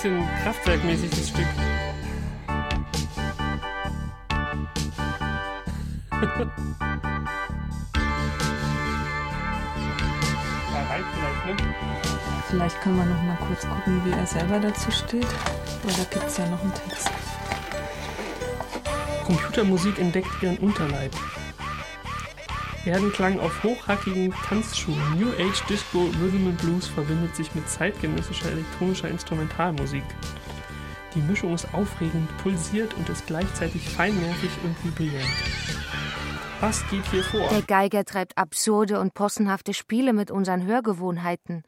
bisschen 0.03 0.29
kraftwerkmäßig 0.45 1.11
das 1.11 1.29
Stück. 1.29 1.47
vielleicht, 11.13 11.47
ne? 11.47 11.57
Vielleicht 12.49 12.81
können 12.81 12.97
wir 12.97 13.05
noch 13.07 13.23
mal 13.23 13.39
kurz 13.47 13.63
gucken, 13.63 14.03
wie 14.05 14.13
er 14.13 14.27
selber 14.27 14.61
dazu 14.61 14.91
steht. 14.93 15.27
Weil 15.83 15.95
da 15.95 16.05
gibt 16.11 16.27
es 16.27 16.37
ja 16.37 16.47
noch 16.47 16.63
einen 16.63 16.75
Text. 16.75 17.11
Computermusik 19.27 19.99
entdeckt 19.99 20.31
ihren 20.43 20.59
Unterleib. 20.59 21.13
Erdenklang 22.85 23.39
auf 23.41 23.63
hochhackigen 23.63 24.33
Tanzschuhen. 24.47 25.19
New 25.19 25.31
Age 25.33 25.63
Disco 25.69 26.05
Rhythm 26.21 26.49
and 26.49 26.59
Blues 26.59 26.87
verbindet 26.87 27.35
sich 27.37 27.55
mit 27.55 27.69
zeitgenössischer 27.69 28.51
elektronischer 28.51 29.09
Instrumentalmusik. 29.09 30.05
Die 31.15 31.21
Mischung 31.21 31.55
ist 31.55 31.73
aufregend, 31.75 32.29
pulsiert 32.39 32.95
und 32.95 33.09
ist 33.09 33.27
gleichzeitig 33.27 33.89
feinnervig 33.89 34.51
und 34.63 34.77
vibrierend. 34.85 35.29
Was 36.61 36.87
geht 36.89 37.05
hier 37.11 37.23
vor? 37.23 37.49
Der 37.51 37.63
Geiger 37.63 38.05
treibt 38.05 38.37
absurde 38.37 39.01
und 39.01 39.15
possenhafte 39.15 39.75
Spiele 39.75 40.13
mit 40.13 40.31
unseren 40.31 40.67
Hörgewohnheiten, 40.67 41.63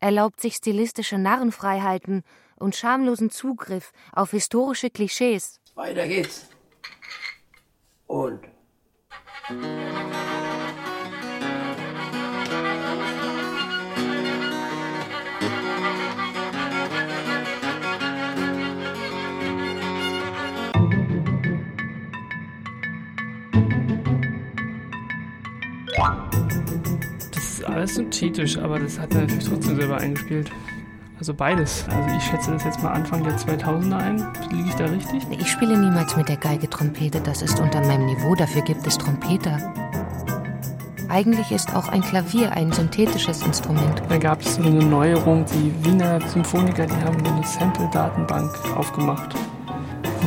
erlaubt 0.00 0.40
sich 0.40 0.56
stilistische 0.56 1.18
Narrenfreiheiten 1.18 2.22
und 2.56 2.76
schamlosen 2.76 3.30
Zugriff 3.30 3.92
auf 4.12 4.32
historische 4.32 4.90
Klischees. 4.90 5.60
Weiter 5.74 6.06
geht's. 6.06 6.48
Und. 8.06 8.40
Ist 27.86 27.96
synthetisch, 27.96 28.58
aber 28.58 28.78
das 28.78 28.98
hat 28.98 29.14
er 29.14 29.22
natürlich 29.22 29.48
trotzdem 29.48 29.76
selber 29.76 29.98
eingespielt. 29.98 30.50
Also 31.18 31.32
beides. 31.32 31.86
Also 31.88 32.16
ich 32.16 32.22
schätze 32.24 32.50
das 32.50 32.64
jetzt 32.64 32.82
mal 32.82 32.90
Anfang 32.90 33.22
der 33.24 33.38
2000er 33.38 33.96
ein. 33.96 34.26
Liege 34.50 34.68
ich 34.68 34.74
da 34.74 34.84
richtig? 34.84 35.22
Ich 35.30 35.50
spiele 35.50 35.78
niemals 35.78 36.14
mit 36.16 36.28
der 36.28 36.36
Geige 36.36 36.68
Trompete, 36.68 37.20
das 37.20 37.40
ist 37.40 37.58
unter 37.58 37.80
meinem 37.80 38.06
Niveau, 38.06 38.34
dafür 38.34 38.62
gibt 38.62 38.86
es 38.86 38.98
Trompeter. 38.98 39.72
Eigentlich 41.08 41.52
ist 41.52 41.74
auch 41.74 41.88
ein 41.88 42.02
Klavier 42.02 42.52
ein 42.52 42.72
synthetisches 42.72 43.42
Instrument. 43.42 44.02
Da 44.08 44.18
gab 44.18 44.42
es 44.42 44.56
so 44.56 44.62
eine 44.62 44.84
Neuerung, 44.84 45.46
die 45.46 45.72
Wiener 45.84 46.20
Symphoniker, 46.28 46.86
die 46.86 47.04
haben 47.04 47.24
eine 47.24 47.44
Sample-Datenbank 47.44 48.52
aufgemacht 48.76 49.36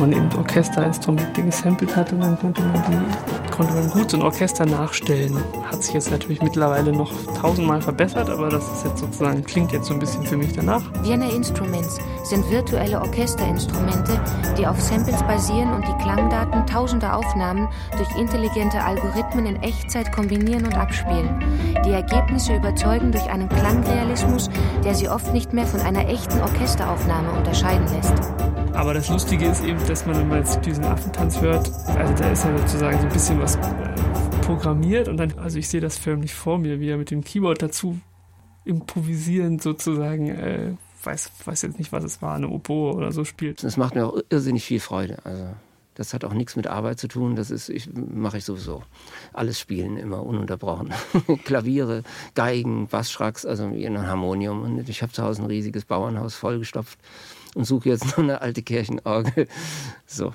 man 0.00 0.12
eben 0.12 0.28
Orchesterinstrumente 0.36 1.42
gesampelt 1.42 1.94
hat 1.94 2.12
und 2.12 2.20
dann 2.20 2.38
konnte 2.38 2.62
man, 2.62 2.82
die, 2.88 3.39
konnte 3.60 3.74
man 3.74 3.90
gut 3.90 4.10
so 4.10 4.16
ein 4.16 4.22
Orchester 4.22 4.64
nachstellen. 4.64 5.36
Hat 5.70 5.84
sich 5.84 5.92
jetzt 5.92 6.10
natürlich 6.10 6.40
mittlerweile 6.40 6.92
noch 6.92 7.12
tausendmal 7.38 7.82
verbessert, 7.82 8.30
aber 8.30 8.48
das 8.48 8.64
ist 8.64 8.86
jetzt 8.86 9.00
sozusagen, 9.00 9.44
klingt 9.44 9.70
jetzt 9.72 9.86
so 9.86 9.92
ein 9.92 10.00
bisschen 10.00 10.24
für 10.24 10.38
mich 10.38 10.54
danach. 10.54 10.82
Vienna 11.02 11.28
Instruments 11.28 11.98
sind 12.24 12.50
virtuelle 12.50 12.98
Orchesterinstrumente, 12.98 14.18
die 14.56 14.66
auf 14.66 14.80
Samples 14.80 15.22
basieren 15.24 15.74
und 15.74 15.86
die 15.86 16.02
Klangdaten 16.02 16.66
tausender 16.66 17.14
Aufnahmen 17.14 17.68
durch 17.98 18.08
intelligente 18.18 18.82
Algorithmen 18.82 19.44
in 19.44 19.62
Echtzeit 19.62 20.10
kombinieren 20.10 20.64
und 20.64 20.74
abspielen. 20.74 21.44
Die 21.84 21.90
Ergebnisse 21.90 22.56
überzeugen 22.56 23.12
durch 23.12 23.28
einen 23.28 23.50
Klangrealismus, 23.50 24.48
der 24.84 24.94
sie 24.94 25.10
oft 25.10 25.34
nicht 25.34 25.52
mehr 25.52 25.66
von 25.66 25.80
einer 25.80 26.08
echten 26.08 26.40
Orchesteraufnahme 26.40 27.30
unterscheiden 27.32 27.86
lässt. 27.92 28.14
Aber 28.74 28.94
das 28.94 29.08
Lustige 29.08 29.46
ist 29.46 29.64
eben, 29.64 29.78
dass 29.86 30.06
man, 30.06 30.16
wenn 30.16 30.28
man 30.28 30.38
jetzt 30.38 30.64
diesen 30.64 30.84
Affentanz 30.84 31.40
hört, 31.40 31.70
also 31.88 32.14
da 32.14 32.30
ist 32.30 32.44
ja 32.44 32.58
sozusagen 32.58 32.98
so 32.98 33.06
ein 33.06 33.12
bisschen 33.12 33.40
was 33.40 33.56
äh, 33.56 33.60
programmiert 34.42 35.08
und 35.08 35.16
dann, 35.16 35.38
also 35.38 35.58
ich 35.58 35.68
sehe 35.68 35.80
das 35.80 35.98
förmlich 35.98 36.34
vor 36.34 36.58
mir, 36.58 36.80
wie 36.80 36.88
er 36.88 36.96
mit 36.96 37.10
dem 37.10 37.22
Keyboard 37.22 37.62
dazu 37.62 37.98
improvisierend 38.64 39.62
sozusagen, 39.62 40.28
äh, 40.28 40.72
weiß, 41.02 41.32
weiß 41.44 41.62
jetzt 41.62 41.78
nicht, 41.78 41.92
was 41.92 42.04
es 42.04 42.22
war, 42.22 42.34
eine 42.36 42.48
Oboe 42.48 42.94
oder 42.94 43.12
so 43.12 43.24
spielt. 43.24 43.62
Das 43.62 43.76
macht 43.76 43.94
mir 43.94 44.06
auch 44.06 44.18
irrsinnig 44.28 44.64
viel 44.64 44.80
Freude. 44.80 45.18
Also 45.24 45.46
das 45.94 46.14
hat 46.14 46.24
auch 46.24 46.32
nichts 46.32 46.56
mit 46.56 46.66
Arbeit 46.66 46.98
zu 46.98 47.08
tun. 47.08 47.36
Das 47.36 47.50
ist, 47.50 47.68
ich, 47.68 47.90
mache 47.92 48.38
ich 48.38 48.44
sowieso. 48.44 48.82
Alles 49.32 49.58
spielen 49.58 49.96
immer 49.96 50.24
ununterbrochen. 50.24 50.92
Klaviere, 51.44 52.04
Geigen, 52.34 52.86
Bassschracks, 52.86 53.44
also 53.44 53.64
ein 53.64 54.06
Harmonium. 54.06 54.62
Und 54.62 54.88
ich 54.88 55.02
habe 55.02 55.12
zu 55.12 55.22
Hause 55.22 55.42
ein 55.42 55.46
riesiges 55.46 55.84
Bauernhaus 55.84 56.34
vollgestopft 56.34 56.98
und 57.54 57.64
suche 57.64 57.88
jetzt 57.88 58.06
noch 58.06 58.18
eine 58.18 58.40
alte 58.40 58.62
Kirchenorgel. 58.62 59.48
So. 60.06 60.32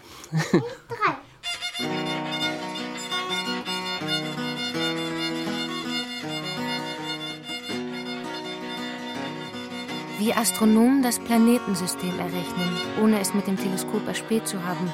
Wie 10.20 10.34
Astronomen 10.34 11.04
das 11.04 11.20
Planetensystem 11.20 12.18
errechnen, 12.18 12.78
ohne 13.04 13.20
es 13.20 13.34
mit 13.34 13.48
dem 13.48 13.58
Teleskop 13.58 14.08
erspäht 14.08 14.48
zu 14.48 14.64
haben, 14.64 14.92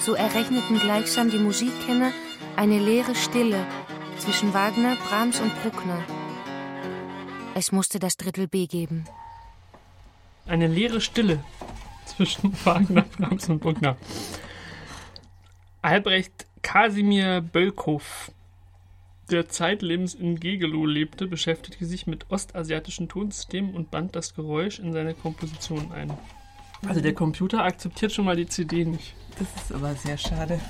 so 0.00 0.14
errechneten 0.14 0.78
gleichsam 0.78 1.30
die 1.30 1.38
Musikkenner 1.38 2.10
eine 2.56 2.78
leere 2.78 3.14
Stille 3.14 3.66
zwischen 4.18 4.54
Wagner, 4.54 4.96
Brahms 5.08 5.40
und 5.40 5.52
Bruckner. 5.62 6.02
Es 7.54 7.70
musste 7.70 7.98
das 7.98 8.16
Drittel 8.16 8.48
B 8.48 8.66
geben 8.66 9.04
eine 10.46 10.66
leere 10.66 11.00
Stille 11.00 11.42
zwischen 12.04 12.52
Wagner, 12.64 13.02
Brahms 13.02 13.48
und 13.48 13.60
Bruckner. 13.60 13.96
Albrecht 15.82 16.46
Kasimir 16.62 17.40
Bölkow, 17.40 18.32
der 19.30 19.48
zeitlebens 19.48 20.14
in 20.14 20.40
Gegelow 20.40 20.86
lebte, 20.86 21.26
beschäftigte 21.26 21.84
sich 21.84 22.06
mit 22.06 22.30
ostasiatischen 22.30 23.08
Tonsystemen 23.08 23.74
und 23.74 23.90
band 23.90 24.16
das 24.16 24.34
Geräusch 24.34 24.78
in 24.78 24.92
seine 24.92 25.14
Komposition 25.14 25.92
ein. 25.92 26.12
Also 26.86 27.00
der 27.00 27.14
Computer 27.14 27.62
akzeptiert 27.62 28.12
schon 28.12 28.24
mal 28.24 28.36
die 28.36 28.46
CD 28.46 28.84
nicht. 28.84 29.14
Das 29.38 29.62
ist 29.62 29.72
aber 29.72 29.94
sehr 29.94 30.18
schade. 30.18 30.60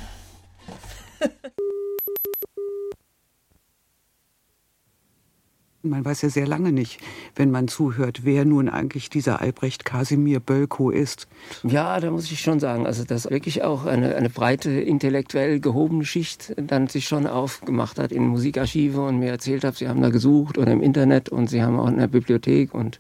Man 5.91 6.05
weiß 6.05 6.23
ja 6.23 6.29
sehr 6.29 6.47
lange 6.47 6.73
nicht, 6.73 7.01
wenn 7.35 7.51
man 7.51 7.69
zuhört, 7.69 8.21
wer 8.25 8.45
nun 8.45 8.69
eigentlich 8.69 9.11
dieser 9.11 9.41
Albrecht 9.41 9.85
Kasimir 9.85 10.41
Bölkow 10.41 10.93
ist. 10.93 11.29
Ja, 11.63 11.99
da 12.01 12.11
muss 12.11 12.31
ich 12.31 12.41
schon 12.41 12.61
sagen, 12.61 12.87
also 12.87 13.05
dass 13.05 13.31
wirklich 13.31 13.63
auch 13.63 13.87
eine, 13.87 14.15
eine 14.17 14.31
breite, 14.31 14.71
intellektuell 14.71 15.61
gehobene 15.61 16.05
Schicht 16.05 16.55
dann 16.57 16.89
sich 16.89 17.07
schon 17.07 17.27
aufgemacht 17.27 17.99
hat 17.99 18.13
in 18.13 18.27
Musikarchive 18.27 19.01
und 19.01 19.19
mir 19.19 19.31
erzählt 19.31 19.65
hat, 19.65 19.77
sie 19.77 19.89
haben 19.89 20.03
da 20.03 20.11
gesucht 20.11 20.59
oder 20.59 20.73
im 20.73 20.83
Internet 20.83 21.29
und 21.29 21.49
sie 21.49 21.63
haben 21.63 21.79
auch 21.79 21.89
in 21.89 21.99
der 21.99 22.09
Bibliothek 22.09 22.75
und 22.75 22.99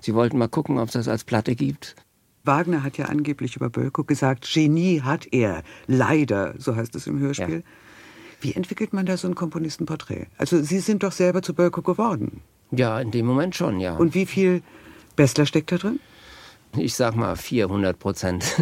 sie 0.00 0.14
wollten 0.14 0.38
mal 0.38 0.48
gucken, 0.48 0.78
ob 0.78 0.88
es 0.88 0.94
das 0.94 1.08
als 1.08 1.24
Platte 1.24 1.54
gibt. 1.54 1.96
Wagner 2.46 2.82
hat 2.82 2.96
ja 2.96 3.06
angeblich 3.06 3.56
über 3.56 3.70
Bölkow 3.70 4.06
gesagt, 4.06 4.48
Genie 4.52 5.02
hat 5.02 5.26
er, 5.32 5.62
leider, 5.86 6.54
so 6.58 6.76
heißt 6.76 6.94
es 6.94 7.06
im 7.06 7.18
Hörspiel. 7.18 7.56
Ja. 7.56 7.62
Wie 8.40 8.54
entwickelt 8.54 8.92
man 8.92 9.06
da 9.06 9.16
so 9.16 9.26
ein 9.28 9.34
Komponistenporträt? 9.34 10.26
Also 10.38 10.62
Sie 10.62 10.80
sind 10.80 11.02
doch 11.02 11.12
selber 11.12 11.42
zu 11.42 11.54
Bölkow 11.54 11.84
geworden. 11.84 12.42
Ja, 12.70 13.00
in 13.00 13.10
dem 13.10 13.26
Moment 13.26 13.54
schon, 13.54 13.80
ja. 13.80 13.96
Und 13.96 14.14
wie 14.14 14.26
viel 14.26 14.62
Bessler 15.14 15.46
steckt 15.46 15.72
da 15.72 15.78
drin? 15.78 16.00
Ich 16.76 16.94
sag 16.94 17.16
mal 17.16 17.36
400 17.36 17.98
Prozent. 17.98 18.44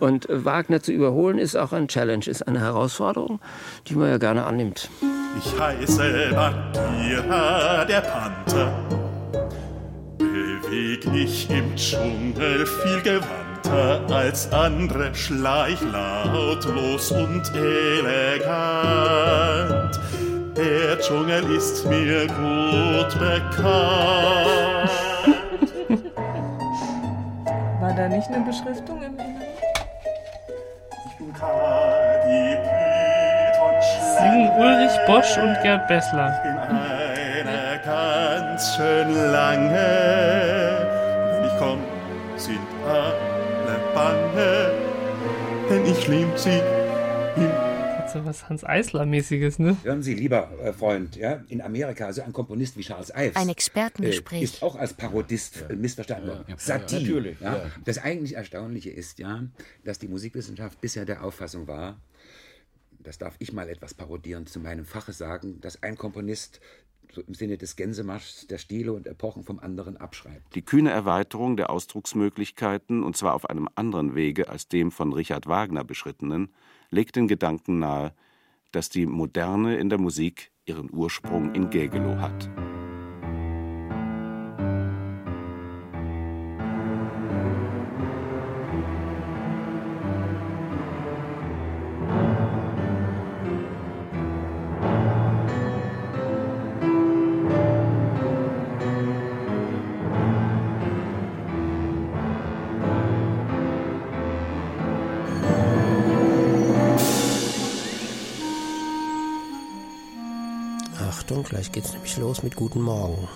Und 0.00 0.26
Wagner 0.30 0.82
zu 0.82 0.92
überholen 0.92 1.38
ist 1.38 1.56
auch 1.56 1.72
ein 1.72 1.88
Challenge, 1.88 2.24
ist 2.26 2.46
eine 2.46 2.60
Herausforderung, 2.60 3.40
die 3.86 3.94
man 3.94 4.10
ja 4.10 4.18
gerne 4.18 4.44
annimmt. 4.44 4.90
Ich 5.38 5.58
heiße 5.58 6.30
Bagheera, 6.32 7.84
der 7.84 8.00
Panther. 8.00 8.72
Beweg 10.18 11.06
ich 11.14 11.50
im 11.50 11.74
Dschungel 11.76 12.66
viel 12.66 13.00
Gewalt 13.02 13.49
Weiter 13.70 14.14
als 14.14 14.52
andere 14.52 15.14
schleich 15.14 15.78
lautlos 15.80 17.12
und 17.12 17.42
elegant. 17.54 18.50
Der 20.56 20.98
Dschungel 20.98 21.44
ist 21.56 21.86
mir 21.86 22.26
gut 22.26 23.18
bekannt. 23.18 24.90
War 27.80 27.94
da 27.96 28.08
nicht 28.08 28.28
eine 28.28 28.44
Beschriftung 28.44 29.02
im 29.02 29.14
Inneren? 29.14 29.42
Ich 31.06 31.16
bin 31.18 31.32
Kadi 31.32 32.56
Singen 34.18 34.50
Ulrich 34.58 34.98
Bosch 35.06 35.38
und 35.38 35.56
Gerd 35.62 35.86
Bessler. 35.88 36.34
Ich 36.36 36.42
bin 36.42 36.58
eine 36.58 37.80
ganz 37.84 38.76
schön 38.76 39.32
lange. 39.32 39.88
Wenn 41.32 41.44
ich 41.44 41.56
komm, 41.58 41.78
sind 42.36 42.58
alle 42.86 43.19
bange, 44.00 44.72
denn 45.68 45.84
ich 45.84 46.08
lieb 46.08 46.32
sie 46.36 46.62
hin. 47.38 47.52
So 48.10 48.24
was 48.24 48.48
Hans 48.48 48.64
Eisler-mäßiges, 48.64 49.60
ne? 49.60 49.76
Hören 49.84 50.02
Sie, 50.02 50.14
lieber 50.14 50.50
äh, 50.64 50.72
Freund, 50.72 51.14
ja, 51.14 51.44
in 51.48 51.60
Amerika, 51.60 52.06
also 52.06 52.22
ein 52.22 52.32
Komponist 52.32 52.76
wie 52.76 52.82
Charles 52.82 53.12
Ives. 53.14 53.36
Ein 53.36 53.50
Expertengespräch. 53.50 54.40
Äh, 54.40 54.44
ist 54.44 54.62
auch 54.64 54.74
als 54.74 54.94
Parodist 54.94 55.64
ja. 55.68 55.76
missverstanden 55.76 56.28
worden. 56.28 56.44
Ja, 56.48 56.54
ja, 56.54 56.58
Satie. 56.58 57.00
Natürlich. 57.00 57.40
Ja. 57.40 57.70
Das 57.84 57.98
eigentlich 57.98 58.34
Erstaunliche 58.34 58.90
ist 58.90 59.20
ja, 59.20 59.44
dass 59.84 60.00
die 60.00 60.08
Musikwissenschaft 60.08 60.80
bisher 60.80 61.04
der 61.04 61.22
Auffassung 61.22 61.68
war, 61.68 62.00
das 62.98 63.18
darf 63.18 63.36
ich 63.38 63.52
mal 63.52 63.68
etwas 63.68 63.94
parodierend 63.94 64.48
zu 64.48 64.60
meinem 64.60 64.86
Fache 64.86 65.12
sagen, 65.12 65.60
dass 65.60 65.82
ein 65.82 65.96
Komponist 65.96 66.60
so 67.12 67.20
im 67.22 67.34
Sinne 67.34 67.58
des 67.58 67.76
Gänsemarschs 67.76 68.46
der 68.46 68.58
Stile 68.58 68.92
und 68.92 69.06
Epochen 69.06 69.44
vom 69.44 69.58
anderen 69.58 69.96
abschreibt. 69.96 70.54
Die 70.54 70.62
kühne 70.62 70.90
Erweiterung 70.90 71.56
der 71.56 71.70
Ausdrucksmöglichkeiten, 71.70 73.02
und 73.02 73.16
zwar 73.16 73.34
auf 73.34 73.48
einem 73.48 73.68
anderen 73.74 74.14
Wege 74.14 74.48
als 74.48 74.68
dem 74.68 74.90
von 74.90 75.12
Richard 75.12 75.46
Wagner 75.46 75.84
beschrittenen, 75.84 76.52
legt 76.90 77.16
den 77.16 77.28
Gedanken 77.28 77.78
nahe, 77.78 78.12
dass 78.72 78.88
die 78.88 79.06
Moderne 79.06 79.76
in 79.76 79.88
der 79.88 79.98
Musik 79.98 80.50
ihren 80.64 80.92
Ursprung 80.92 81.54
in 81.54 81.70
Gägelow 81.70 82.18
hat. 82.18 82.48
Gleich 111.60 111.72
geht's 111.72 111.92
nämlich 111.92 112.16
los 112.16 112.42
mit 112.42 112.56
Guten 112.56 112.80
Morgen. 112.80 113.28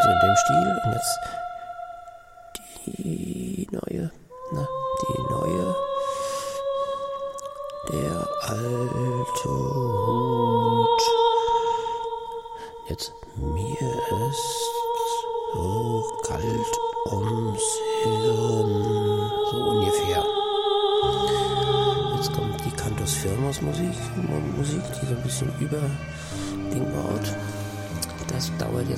so 0.02 0.08
in 0.10 0.18
dem 0.20 0.36
Stil. 0.36 0.80
Und 0.84 0.92
jetzt 0.92 1.20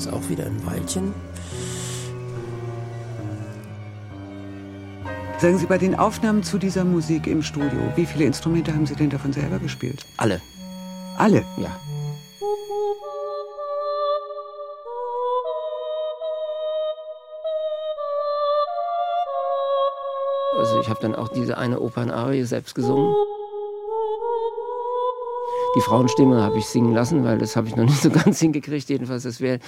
Jetzt 0.00 0.14
auch 0.14 0.30
wieder 0.30 0.46
ein 0.46 0.64
Weilchen. 0.64 1.12
Sagen 5.36 5.58
Sie, 5.58 5.66
bei 5.66 5.76
den 5.76 5.94
Aufnahmen 5.94 6.42
zu 6.42 6.56
dieser 6.56 6.84
Musik 6.84 7.26
im 7.26 7.42
Studio, 7.42 7.78
wie 7.96 8.06
viele 8.06 8.24
Instrumente 8.24 8.72
haben 8.72 8.86
Sie 8.86 8.94
denn 8.94 9.10
davon 9.10 9.34
selber 9.34 9.58
gespielt? 9.58 10.06
Alle. 10.16 10.40
Alle? 11.18 11.44
Ja. 11.58 11.76
Also 20.56 20.80
ich 20.80 20.88
habe 20.88 21.00
dann 21.02 21.14
auch 21.14 21.28
diese 21.28 21.58
eine 21.58 21.78
Opernarie 21.78 22.44
selbst 22.44 22.74
gesungen. 22.74 23.14
Die 25.76 25.80
Frauenstimme 25.80 26.42
habe 26.42 26.58
ich 26.58 26.66
singen 26.66 26.92
lassen, 26.92 27.22
weil 27.22 27.38
das 27.38 27.54
habe 27.54 27.68
ich 27.68 27.76
noch 27.76 27.84
nicht 27.84 28.02
so 28.02 28.10
ganz 28.24 28.40
hingekriegt. 28.40 28.88
Jedenfalls, 28.88 29.22
das 29.22 29.40
wär, 29.40 29.60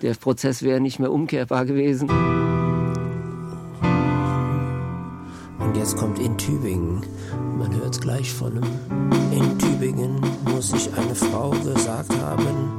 der 0.00 0.14
Prozess 0.14 0.62
wäre 0.62 0.80
nicht 0.80 0.98
mehr 0.98 1.12
umkehrbar 1.12 1.66
gewesen. 1.66 2.08
Und 5.58 5.76
jetzt 5.76 5.96
kommt 5.98 6.18
in 6.18 6.36
Tübingen. 6.38 7.02
Man 7.58 7.74
hört 7.76 7.94
es 7.94 8.00
gleich 8.00 8.32
von 8.32 8.52
einem. 8.52 9.12
In 9.32 9.58
Tübingen 9.58 10.18
muss 10.50 10.70
sich 10.70 10.90
eine 10.94 11.14
Frau 11.14 11.50
gesagt 11.50 12.12
haben, 12.22 12.72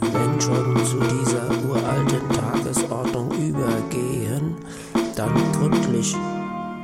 wenn 0.00 0.40
schon 0.40 0.84
zu 0.84 0.98
dieser 0.98 1.48
uralten 1.68 2.28
Tagesordnung 2.30 3.30
übergehen, 3.30 4.56
dann 5.14 5.32
gründlich 5.52 6.16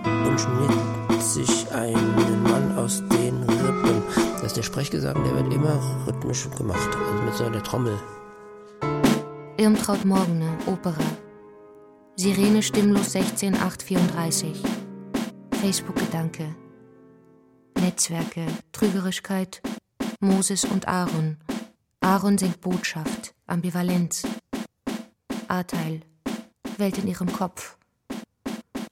und 0.05 0.41
schnitt 0.41 1.23
sich 1.23 1.67
einen 1.73 2.43
Mann 2.45 2.79
aus 2.79 3.03
den 3.09 3.38
Rippen. 4.49 4.53
Das 4.53 4.53
ist 4.53 4.57
der 4.57 4.63
Sprechgesang, 4.63 5.25
der 5.25 5.35
wird 5.35 5.53
immer 5.53 6.07
rhythmisch 6.07 6.49
gemacht, 6.57 6.97
also 6.97 7.23
mit 7.23 7.35
so 7.35 7.45
einer 7.45 7.63
Trommel. 7.63 7.99
Irmtraut 9.59 10.05
Morgene, 10.05 10.57
Opera. 10.67 11.05
Sirene 12.17 12.63
stimmlos 12.63 13.13
16834. 13.13 14.63
Facebook-Gedanke. 15.61 16.55
Netzwerke, 17.81 18.47
Trügerischkeit, 18.73 19.61
Moses 20.21 20.65
und 20.65 20.89
Aaron. 20.89 21.37
Aaron 22.01 22.39
singt 22.39 22.61
Botschaft, 22.61 23.35
Ambivalenz. 23.47 24.27
A-Teil, 25.49 26.01
Welt 26.79 26.99
in 26.99 27.09
ihrem 27.09 27.33
Kopf. 27.33 27.77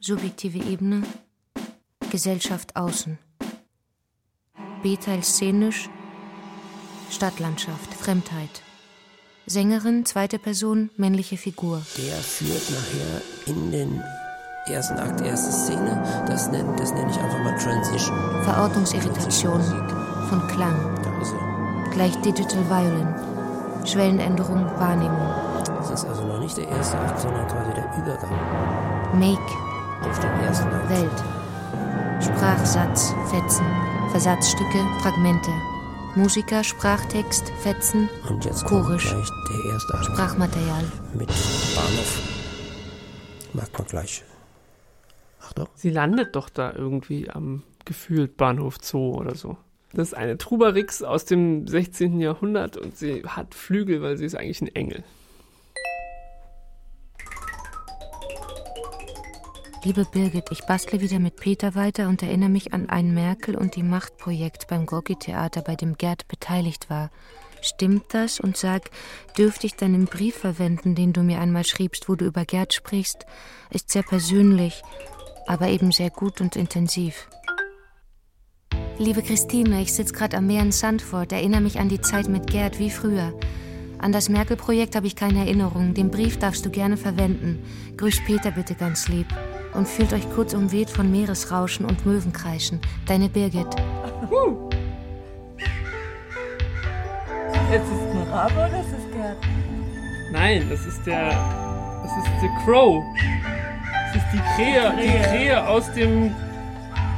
Subjektive 0.01 0.59
Ebene, 0.59 1.03
Gesellschaft 2.11 2.77
außen. 2.77 3.19
B-Teil 4.83 5.23
szenisch, 5.23 5.89
Stadtlandschaft, 7.11 7.95
Fremdheit. 7.95 8.63
Sängerin, 9.47 10.05
zweite 10.05 10.39
Person, 10.39 10.91
männliche 10.97 11.37
Figur. 11.37 11.83
Der 11.97 12.17
führt 12.17 12.71
nachher 12.71 13.23
in 13.47 13.71
den 13.71 14.03
ersten 14.67 14.99
Akt, 14.99 15.21
erste 15.21 15.53
Szene. 15.53 16.03
Das 16.27 16.51
nenne 16.51 16.75
das 16.77 16.93
nenn 16.93 17.09
ich 17.09 17.17
einfach 17.17 17.39
mal 17.39 17.57
Transition. 17.57 18.43
Verortungsirritation 18.43 19.63
von 20.29 20.47
Klang. 20.49 21.01
Da 21.03 21.21
ist 21.21 21.33
er. 21.33 21.91
Gleich 21.93 22.17
Digital 22.23 22.69
Violin. 22.69 23.15
Schwellenänderung, 23.87 24.65
Wahrnehmung. 24.79 25.31
Das 25.65 25.91
ist 25.91 26.05
also 26.05 26.25
noch 26.25 26.41
nicht 26.41 26.57
der 26.57 26.69
erste 26.69 26.99
Akt, 26.99 27.21
sondern 27.21 27.47
quasi 27.47 27.73
der 27.73 27.85
Übergang. 27.97 29.19
Make. 29.19 29.53
Auf 30.03 30.19
den 30.19 30.31
ersten 30.41 30.69
Akt. 30.69 30.91
Welt. 30.91 31.25
Sprachsatz, 32.21 33.15
Fetzen. 33.31 33.65
Versatzstücke, 34.11 34.79
Fragmente. 35.01 35.51
Musiker, 36.15 36.65
Sprachtext, 36.65 37.51
Fetzen, 37.61 38.09
Und 38.29 38.45
jetzt 38.45 38.65
chorisch, 38.65 39.11
kommt 39.11 39.27
gleich 39.27 39.65
der 39.65 39.73
erste 39.73 39.95
Akt. 39.95 40.05
Sprachmaterial. 40.07 40.85
Mit 41.13 41.29
Bahnhof. 41.29 42.23
Merkt 43.53 43.79
man 43.79 43.87
gleich. 43.87 44.25
Achtung. 45.41 45.69
Sie 45.75 45.91
landet 45.91 46.37
doch 46.37 46.49
da 46.49 46.73
irgendwie 46.73 47.29
am 47.29 47.63
gefühlt 47.85 48.37
Bahnhof 48.37 48.79
Zoo 48.81 49.15
oder 49.15 49.35
so. 49.35 49.57
Das 49.93 50.09
ist 50.09 50.15
eine 50.15 50.39
Trubarix 50.39 51.03
aus 51.03 51.25
dem 51.25 51.67
16. 51.67 52.21
Jahrhundert 52.21 52.77
und 52.77 52.97
sie 52.97 53.23
hat 53.25 53.55
Flügel, 53.55 54.03
weil 54.03 54.17
sie 54.17 54.25
ist 54.25 54.37
eigentlich 54.37 54.63
ein 54.63 54.75
Engel. 54.75 55.05
Liebe 59.87 60.05
Birgit, 60.05 60.51
ich 60.51 60.65
bastle 60.65 61.01
wieder 61.01 61.21
mit 61.21 61.37
Peter 61.37 61.77
weiter 61.77 62.09
und 62.09 62.21
erinnere 62.21 62.49
mich 62.49 62.75
an 62.75 62.89
ein 62.89 63.15
Merkel 63.15 63.55
und 63.55 63.77
die 63.77 63.85
Machtprojekt 63.85 64.67
beim 64.67 64.85
Gorki-Theater, 64.85 65.63
bei 65.63 65.77
dem 65.77 65.97
Gerd 65.97 66.27
beteiligt 66.27 66.91
war. 66.91 67.13
Stimmt 67.61 68.03
das? 68.09 68.41
Und 68.41 68.57
sag, 68.57 68.91
dürfte 69.39 69.69
ich 69.69 69.77
deinen 69.77 70.07
Brief 70.07 70.39
verwenden, 70.39 70.97
den 70.97 71.13
du 71.13 71.23
mir 71.23 71.41
einmal 71.41 71.65
schriebst, 71.65 72.09
wo 72.09 72.17
du 72.17 72.25
über 72.25 72.45
Gerd 72.45 72.75
sprichst? 72.75 73.27
Ist 73.71 73.93
sehr 73.93 74.03
persönlich, 74.03 74.83
aber 75.47 75.69
eben 75.69 75.93
sehr 75.93 76.11
gut 76.11 76.41
und 76.41 76.57
intensiv. 76.57 77.29
Liebe 78.99 79.23
Christine, 79.23 79.83
ich 79.83 79.93
sitze 79.93 80.15
gerade 80.15 80.37
am 80.39 80.49
Meer 80.49 80.63
in 80.63 80.73
Sandford, 80.73 81.31
erinnere 81.31 81.61
mich 81.61 81.79
an 81.79 81.89
die 81.89 82.01
Zeit 82.01 82.27
mit 82.27 82.49
Gerd 82.49 82.81
wie 82.81 82.91
früher. 82.91 83.39
An 83.99 84.11
das 84.11 84.29
Merkel-Projekt 84.29 84.97
habe 84.97 85.07
ich 85.07 85.15
keine 85.15 85.39
Erinnerung. 85.39 85.95
Den 85.95 86.11
Brief 86.11 86.41
darfst 86.41 86.67
du 86.67 86.71
gerne 86.71 86.97
verwenden. 86.97 87.63
Grüß 87.97 88.25
Peter 88.27 88.51
bitte 88.51 88.75
ganz 88.75 89.07
lieb. 89.07 89.29
Und 89.77 89.87
fühlt 89.87 90.13
euch 90.15 90.29
kurz 90.35 90.55
umweht 90.55 90.89
von 90.89 91.11
Meeresrauschen 91.11 91.85
und 91.85 92.07
Möwenkreischen. 92.07 92.81
Deine 93.07 93.29
Birgit. 93.29 93.67
Ist 97.71 97.83
es 97.83 98.15
ein 98.15 98.29
Rabe 98.33 98.55
oder 98.55 98.81
ist 98.81 98.89
es 98.97 99.13
Gerd? 99.13 99.37
Nein, 100.33 100.67
das 100.71 100.87
ist 100.87 101.05
der. 101.05 101.29
Das 101.29 102.11
ist 102.17 102.41
The 102.41 102.49
Crow. 102.65 103.05
Das 104.15 104.17
ist 104.17 104.33
die 104.33 104.41
Krähe, 104.55 104.95
die 104.99 105.09
Krähe. 105.09 105.23
Krähe 105.23 105.69
aus 105.69 105.93
dem 105.93 106.35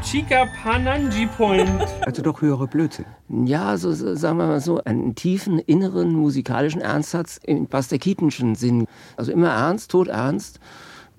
Chikapananji 0.03 1.27
Point. 1.27 1.71
Also 2.07 2.23
doch 2.23 2.41
höhere 2.41 2.67
Blödsinn. 2.67 3.05
Ja, 3.29 3.77
so, 3.77 3.93
so 3.93 4.17
sagen 4.17 4.39
wir 4.39 4.47
mal 4.47 4.61
so, 4.61 4.83
einen 4.83 5.15
tiefen 5.15 5.61
inneren 5.61 6.13
musikalischen 6.13 6.81
Ernstsatz 6.81 7.39
im 7.43 7.67
Buster 7.67 7.99
Keatonschen 7.99 8.57
Sinn. 8.57 8.87
Also 9.17 9.31
immer 9.31 9.51
ernst, 9.51 9.93
todernst 9.93 10.59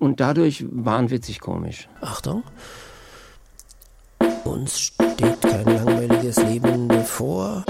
und 0.00 0.18
dadurch 0.18 0.64
wahnwitzig 0.68 1.40
komisch. 1.40 1.88
Achtung. 2.00 2.42
Uns 4.44 4.80
steht 4.80 5.40
kein 5.42 5.64
langweiliges 5.64 6.36
Leben 6.42 6.88
bevor. 6.88 7.64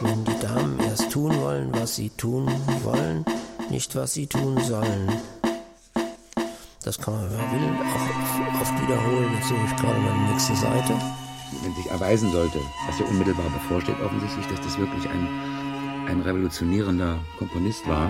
Wenn 0.00 0.24
die 0.24 0.38
Damen 0.40 0.78
erst 0.80 1.10
tun 1.10 1.36
wollen, 1.40 1.70
was 1.72 1.96
sie 1.96 2.10
tun 2.10 2.48
wollen, 2.84 3.24
nicht 3.68 3.94
was 3.96 4.14
sie 4.14 4.26
tun 4.26 4.58
sollen. 4.62 5.12
Das 6.84 6.98
kann 6.98 7.14
man, 7.14 7.30
wenn 7.30 7.38
man 7.38 7.52
will, 7.52 7.86
auch 7.86 8.60
oft 8.62 8.82
wiederholen. 8.82 9.34
Jetzt 9.34 9.48
suche 9.48 9.60
ich 9.66 9.76
gerade 9.76 10.00
mal 10.00 10.14
die 10.14 10.32
nächste 10.32 10.56
Seite. 10.56 10.94
Wenn 11.62 11.74
sich 11.74 11.90
erweisen 11.90 12.30
sollte, 12.32 12.58
was 12.86 12.98
ja 13.00 13.06
unmittelbar 13.06 13.50
bevorsteht, 13.50 14.00
offensichtlich, 14.00 14.46
dass 14.46 14.60
das 14.60 14.78
wirklich 14.78 15.06
ein, 15.10 15.28
ein 16.08 16.22
revolutionierender 16.22 17.18
Komponist 17.38 17.86
war, 17.88 18.08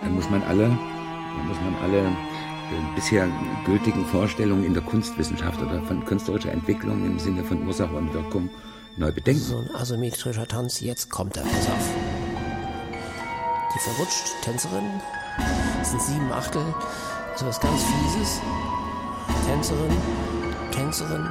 dann 0.00 0.14
muss 0.14 0.28
man 0.30 0.42
alle, 0.42 0.64
dann 0.68 1.48
muss 1.48 1.58
man 1.60 1.74
alle 1.82 1.98
äh, 1.98 2.94
bisher 2.94 3.28
gültigen 3.64 4.04
Vorstellungen 4.06 4.64
in 4.64 4.74
der 4.74 4.82
Kunstwissenschaft 4.82 5.60
oder 5.60 5.82
von 5.82 6.04
künstlerischer 6.04 6.52
Entwicklung 6.52 7.04
im 7.04 7.18
Sinne 7.18 7.44
von 7.44 7.66
Ursache 7.66 7.94
und 7.94 8.12
Wirkung 8.12 8.50
neu 8.96 9.12
bedenken. 9.12 9.40
So 9.40 9.58
ein 9.58 9.74
asymmetrischer 9.74 10.46
Tanz, 10.46 10.80
jetzt 10.80 11.10
kommt 11.10 11.36
er, 11.36 11.44
pass 11.44 11.66
auf. 11.68 11.88
Die 13.74 13.78
verrutscht, 13.80 14.42
Tänzerin, 14.42 14.84
das 15.78 15.90
sind 15.90 16.02
sieben 16.02 16.32
Achtel, 16.32 16.62
also 17.32 17.46
was 17.46 17.60
ganz 17.60 17.82
Fieses. 17.82 18.40
Tänzerin, 19.46 19.96
Tänzerin, 20.72 21.26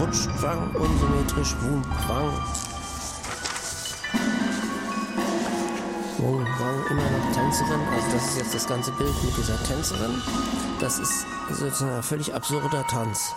rutscht, 0.00 0.28
wang, 0.40 0.74
unsymmetrisch, 0.74 1.56
wum, 1.62 1.82
wang. 2.08 2.32
Wong 6.18 6.46
Wang 6.58 6.86
immer 6.90 7.02
noch 7.02 7.32
Tänzerin. 7.34 7.80
Also 7.94 8.12
das 8.12 8.26
ist 8.28 8.38
jetzt 8.38 8.54
das 8.54 8.66
ganze 8.66 8.90
Bild 8.92 9.12
mit 9.22 9.36
dieser 9.36 9.62
Tänzerin. 9.64 10.22
Das 10.80 10.98
ist 10.98 11.26
sozusagen 11.50 11.94
ein 11.94 12.02
völlig 12.02 12.34
absurder 12.34 12.86
Tanz. 12.86 13.34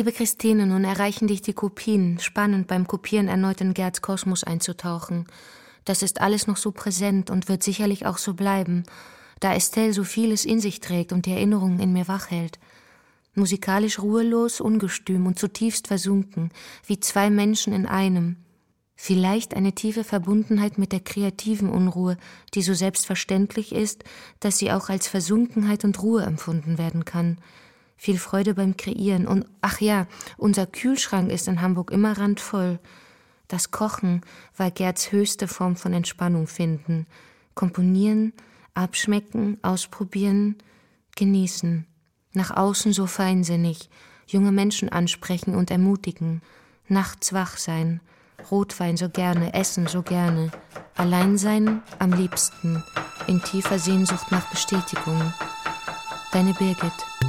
Liebe 0.00 0.12
Christine, 0.12 0.66
nun 0.66 0.84
erreichen 0.84 1.28
dich 1.28 1.42
die 1.42 1.52
Kopien. 1.52 2.18
Spannend 2.20 2.68
beim 2.68 2.86
Kopieren 2.86 3.28
erneut 3.28 3.60
in 3.60 3.74
Gerds 3.74 4.00
Kosmos 4.00 4.44
einzutauchen. 4.44 5.26
Das 5.84 6.02
ist 6.02 6.22
alles 6.22 6.46
noch 6.46 6.56
so 6.56 6.72
präsent 6.72 7.28
und 7.28 7.50
wird 7.50 7.62
sicherlich 7.62 8.06
auch 8.06 8.16
so 8.16 8.32
bleiben, 8.32 8.84
da 9.40 9.52
Estelle 9.52 9.92
so 9.92 10.02
vieles 10.02 10.46
in 10.46 10.58
sich 10.58 10.80
trägt 10.80 11.12
und 11.12 11.26
die 11.26 11.32
Erinnerungen 11.32 11.80
in 11.80 11.92
mir 11.92 12.08
wach 12.08 12.30
hält. 12.30 12.58
Musikalisch 13.34 13.98
ruhelos, 13.98 14.62
ungestüm 14.62 15.26
und 15.26 15.38
zutiefst 15.38 15.88
versunken, 15.88 16.50
wie 16.86 16.98
zwei 16.98 17.28
Menschen 17.28 17.74
in 17.74 17.84
einem. 17.84 18.36
Vielleicht 18.96 19.52
eine 19.52 19.74
tiefe 19.74 20.02
Verbundenheit 20.02 20.78
mit 20.78 20.92
der 20.92 21.00
kreativen 21.00 21.68
Unruhe, 21.68 22.16
die 22.54 22.62
so 22.62 22.72
selbstverständlich 22.72 23.72
ist, 23.72 24.04
dass 24.40 24.56
sie 24.56 24.72
auch 24.72 24.88
als 24.88 25.08
Versunkenheit 25.08 25.84
und 25.84 26.02
Ruhe 26.02 26.22
empfunden 26.22 26.78
werden 26.78 27.04
kann– 27.04 27.36
viel 28.00 28.18
Freude 28.18 28.54
beim 28.54 28.78
Kreieren. 28.78 29.26
Und 29.26 29.44
ach 29.60 29.82
ja, 29.82 30.06
unser 30.38 30.66
Kühlschrank 30.66 31.30
ist 31.30 31.48
in 31.48 31.60
Hamburg 31.60 31.90
immer 31.90 32.16
randvoll. 32.16 32.78
Das 33.46 33.72
Kochen 33.72 34.22
war 34.56 34.70
Gerds 34.70 35.12
höchste 35.12 35.46
Form 35.46 35.76
von 35.76 35.92
Entspannung 35.92 36.46
finden. 36.46 37.06
Komponieren, 37.54 38.32
abschmecken, 38.72 39.58
ausprobieren, 39.60 40.56
genießen. 41.14 41.86
Nach 42.32 42.56
außen 42.56 42.94
so 42.94 43.06
feinsinnig, 43.06 43.90
junge 44.26 44.50
Menschen 44.50 44.88
ansprechen 44.88 45.54
und 45.54 45.70
ermutigen. 45.70 46.40
Nachts 46.88 47.34
wach 47.34 47.58
sein, 47.58 48.00
Rotwein 48.50 48.96
so 48.96 49.10
gerne, 49.10 49.52
Essen 49.52 49.88
so 49.88 50.00
gerne. 50.02 50.50
Allein 50.96 51.36
sein 51.36 51.82
am 51.98 52.14
liebsten, 52.14 52.82
in 53.26 53.42
tiefer 53.42 53.78
Sehnsucht 53.78 54.32
nach 54.32 54.48
Bestätigung. 54.48 55.34
Deine 56.32 56.54
Birgit. 56.54 57.19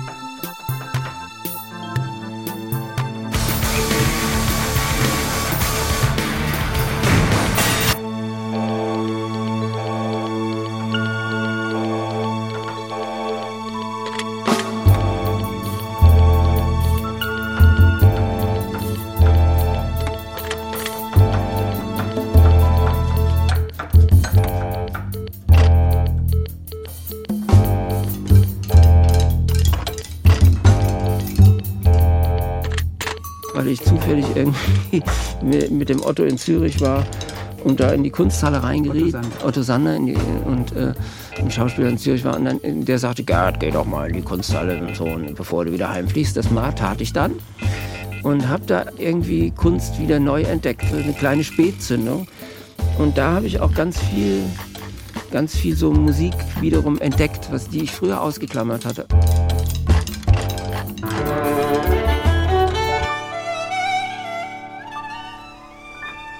Mit 35.41 35.89
dem 35.89 36.03
Otto 36.03 36.23
in 36.23 36.37
Zürich 36.37 36.81
war 36.81 37.05
und 37.63 37.79
da 37.79 37.91
in 37.91 38.03
die 38.03 38.09
Kunsthalle 38.09 38.63
reingeriet, 38.63 39.15
Otto 39.45 39.61
Sander, 39.61 39.97
die, 39.99 40.15
und 40.45 40.75
äh, 40.75 40.93
ein 41.39 41.51
Schauspieler 41.51 41.89
in 41.89 41.97
Zürich 41.97 42.23
war, 42.23 42.35
und 42.37 42.45
dann, 42.45 42.59
der 42.85 42.99
sagte, 42.99 43.23
Gerd, 43.23 43.59
geh 43.59 43.71
doch 43.71 43.85
mal 43.85 44.09
in 44.09 44.15
die 44.15 44.21
Kunsthalle, 44.21 44.79
und 44.79 44.95
so, 44.95 45.07
bevor 45.35 45.65
du 45.65 45.71
wieder 45.71 45.91
heimfließt. 45.91 46.35
Das 46.35 46.49
mal 46.49 46.71
tat 46.71 47.01
ich 47.01 47.13
dann 47.13 47.33
und 48.23 48.47
habe 48.47 48.63
da 48.65 48.85
irgendwie 48.97 49.51
Kunst 49.51 49.99
wieder 49.99 50.19
neu 50.19 50.41
entdeckt, 50.43 50.85
eine 50.93 51.13
kleine 51.13 51.43
Spätzündung. 51.43 52.27
Und 52.97 53.17
da 53.17 53.33
habe 53.33 53.47
ich 53.47 53.59
auch 53.59 53.73
ganz 53.73 53.99
viel, 53.99 54.43
ganz 55.31 55.55
viel 55.55 55.75
so 55.75 55.91
Musik 55.91 56.33
wiederum 56.59 56.99
entdeckt, 56.99 57.51
was 57.51 57.69
die 57.69 57.83
ich 57.83 57.91
früher 57.91 58.21
ausgeklammert 58.21 58.85
hatte. 58.85 59.05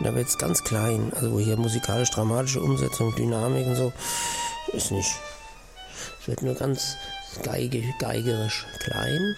Da 0.04 0.16
wird 0.16 0.28
es 0.28 0.38
ganz 0.38 0.64
klein. 0.64 1.12
Also 1.16 1.40
hier 1.40 1.58
musikalisch-dramatische 1.58 2.62
Umsetzung, 2.62 3.14
Dynamik 3.16 3.68
und 3.68 3.76
so, 3.76 3.94
ist 4.74 4.92
nicht. 4.92 5.12
Es 6.20 6.28
wird 6.28 6.42
nur 6.42 6.56
ganz 6.56 6.96
geige, 7.44 7.84
geigerisch 8.00 8.66
klein. 8.80 9.36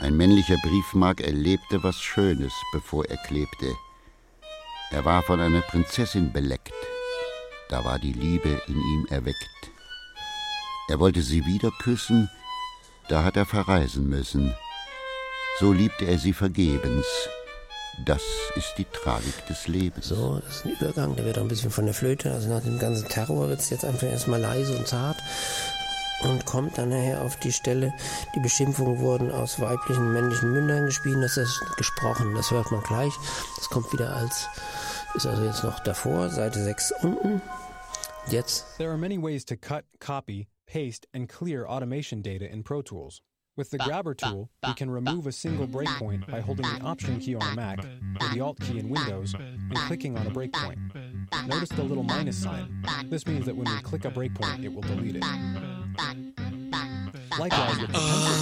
Ein 0.00 0.16
männlicher 0.16 0.56
Briefmark 0.62 1.20
erlebte 1.20 1.82
was 1.82 2.00
Schönes, 2.00 2.52
bevor 2.72 3.04
er 3.06 3.16
klebte. 3.16 3.74
Er 4.90 5.04
war 5.04 5.22
von 5.22 5.40
einer 5.40 5.62
Prinzessin 5.62 6.32
beleckt. 6.32 6.72
Da 7.68 7.84
war 7.84 7.98
die 7.98 8.12
Liebe 8.12 8.62
in 8.68 8.76
ihm 8.76 9.06
erweckt. 9.10 9.70
Er 10.88 11.00
wollte 11.00 11.22
sie 11.22 11.44
wieder 11.44 11.70
küssen, 11.82 12.30
da 13.08 13.24
hat 13.24 13.36
er 13.36 13.44
verreisen 13.44 14.08
müssen. 14.08 14.54
So 15.58 15.72
liebte 15.72 16.06
er 16.06 16.18
sie 16.18 16.32
vergebens, 16.32 17.06
das 18.04 18.22
ist 18.56 18.74
die 18.78 18.84
Tragik 18.84 19.46
des 19.46 19.68
Lebens. 19.68 20.08
So, 20.08 20.40
das 20.44 20.56
ist 20.56 20.64
ein 20.64 20.72
Übergang, 20.72 21.16
der 21.16 21.24
wird 21.24 21.38
auch 21.38 21.42
ein 21.42 21.48
bisschen 21.48 21.70
von 21.70 21.84
der 21.84 21.94
Flöte. 21.94 22.32
Also 22.32 22.48
nach 22.48 22.62
dem 22.62 22.78
ganzen 22.78 23.08
Terror 23.08 23.48
wird 23.48 23.60
es 23.60 23.70
jetzt 23.70 23.84
einfach 23.84 24.06
erstmal 24.06 24.40
leise 24.40 24.76
und 24.76 24.86
zart 24.86 25.18
und 26.22 26.44
kommt 26.44 26.78
dann 26.78 26.88
nachher 26.88 27.22
auf 27.22 27.36
die 27.36 27.52
Stelle, 27.52 27.92
die 28.34 28.40
Beschimpfungen 28.40 28.98
wurden 28.98 29.30
aus 29.30 29.60
weiblichen 29.60 30.06
und 30.06 30.12
männlichen 30.12 30.52
Mündern 30.52 30.86
gespielt, 30.86 31.22
das 31.22 31.36
ist 31.36 31.60
gesprochen, 31.76 32.34
das 32.34 32.50
hört 32.50 32.70
man 32.70 32.82
gleich. 32.82 33.12
Das 33.56 33.68
kommt 33.68 33.92
wieder 33.92 34.14
als, 34.14 34.48
ist 35.14 35.26
also 35.26 35.44
jetzt 35.44 35.62
noch 35.62 35.80
davor, 35.80 36.30
Seite 36.30 36.62
6 36.62 36.92
unten. 37.02 37.40
Jetzt. 38.30 38.66
There 38.76 38.90
are 38.90 38.98
many 38.98 39.20
ways 39.20 39.44
to 39.46 39.56
cut, 39.56 39.84
copy, 40.00 40.48
paste 40.66 41.06
and 41.14 41.28
clear 41.28 41.66
automation 41.66 42.22
data 42.22 42.44
in 42.44 42.62
Pro 42.62 42.82
Tools. 42.82 43.22
With 43.58 43.70
the 43.70 43.78
grabber 43.78 44.14
tool, 44.14 44.48
we 44.64 44.72
can 44.74 44.88
remove 44.88 45.26
a 45.26 45.32
single 45.32 45.66
breakpoint 45.66 46.30
by 46.30 46.38
holding 46.38 46.64
the 46.64 46.80
Option 46.80 47.18
key 47.18 47.34
on 47.34 47.42
a 47.42 47.56
Mac 47.56 47.84
or 48.20 48.28
the 48.32 48.40
Alt 48.40 48.60
key 48.60 48.78
in 48.78 48.88
Windows 48.88 49.34
and 49.34 49.76
clicking 49.78 50.16
on 50.16 50.28
a 50.28 50.30
breakpoint. 50.30 50.78
Notice 51.48 51.70
the 51.70 51.82
little 51.82 52.04
minus 52.04 52.36
sign. 52.40 52.86
This 53.06 53.26
means 53.26 53.46
that 53.46 53.56
when 53.56 53.66
we 53.66 53.80
click 53.82 54.04
a 54.04 54.12
breakpoint, 54.12 54.62
it 54.62 54.72
will 54.72 54.82
delete 54.82 55.16
it. 55.16 55.24
Likewise, 57.36 57.80
with 57.80 57.90
the 57.92 57.98
pencil 57.98 58.36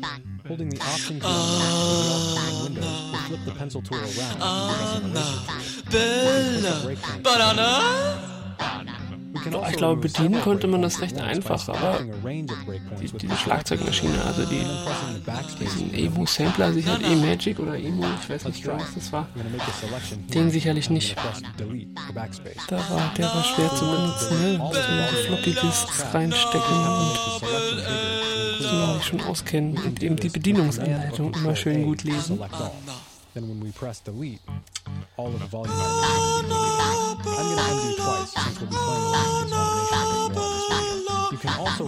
tool, 0.00 0.48
holding 0.48 0.70
the 0.70 0.80
Option 0.80 1.20
key 1.20 1.26
on 1.26 1.44
the 1.54 1.60
Mac 1.60 1.72
or 1.72 1.94
the 1.94 2.02
Alt 2.10 2.34
key 2.34 2.56
in 2.56 2.62
Windows 2.64 3.12
will 3.12 3.18
flip 3.20 3.40
the 3.44 3.52
pencil 3.52 3.80
tool 3.80 3.98
around 3.98 4.42
and 4.42 5.12
give 5.88 6.02
us 6.02 6.64
an 6.64 6.84
eraser. 6.84 7.22
Banana! 7.22 8.37
Ich 9.70 9.76
glaube, 9.76 10.00
bedienen 10.00 10.40
konnte 10.40 10.66
man 10.66 10.82
das 10.82 11.00
recht 11.00 11.20
einfach, 11.20 11.68
aber 11.68 12.00
die, 13.00 13.12
diese 13.12 13.36
Schlagzeugmaschine, 13.36 14.24
also 14.24 14.44
die, 14.44 14.64
diesen 15.60 15.94
Emo-Sampler, 15.94 16.72
sicher 16.72 16.98
E-Magic 17.00 17.58
oder 17.58 17.76
Emo, 17.76 18.04
ich 18.22 18.30
weiß 18.30 18.44
nicht 18.46 18.62
genau, 18.62 18.76
was 18.76 18.94
das 18.94 19.12
war, 19.12 19.28
den 20.34 20.50
sicherlich 20.50 20.90
nicht. 20.90 21.16
Da 22.68 22.76
war, 22.76 23.12
der 23.16 23.26
war 23.26 23.44
schwer 23.44 23.74
zu 23.74 23.84
benutzen, 23.84 24.40
ne? 24.42 24.58
So 24.58 25.26
Floppy 25.26 25.52
Disks 25.52 26.04
reinstecken 26.12 26.76
und 26.76 27.18
so 28.60 28.74
man 28.74 28.98
sich 28.98 29.06
schon 29.06 29.20
auskennen 29.22 29.78
und 29.78 30.02
eben 30.02 30.16
die 30.16 30.28
Bedienungsanleitung 30.28 31.34
immer 31.34 31.56
schön 31.56 31.84
gut 31.84 32.04
lesen. 32.04 32.38
Then 33.38 33.46
when 33.48 33.60
we 33.60 33.70
press 33.70 34.00
delete, 34.00 34.40
all 35.16 35.28
of 35.28 35.38
the 35.38 35.46
volume 35.46 35.72
I'm 35.72 36.48
going 37.22 37.36
to 37.36 37.42
undo 37.70 37.94
twice 38.02 38.34
since 38.34 38.58
we'll 38.58 38.68
be 38.68 38.74
playing 38.74 39.14
also 41.56 41.84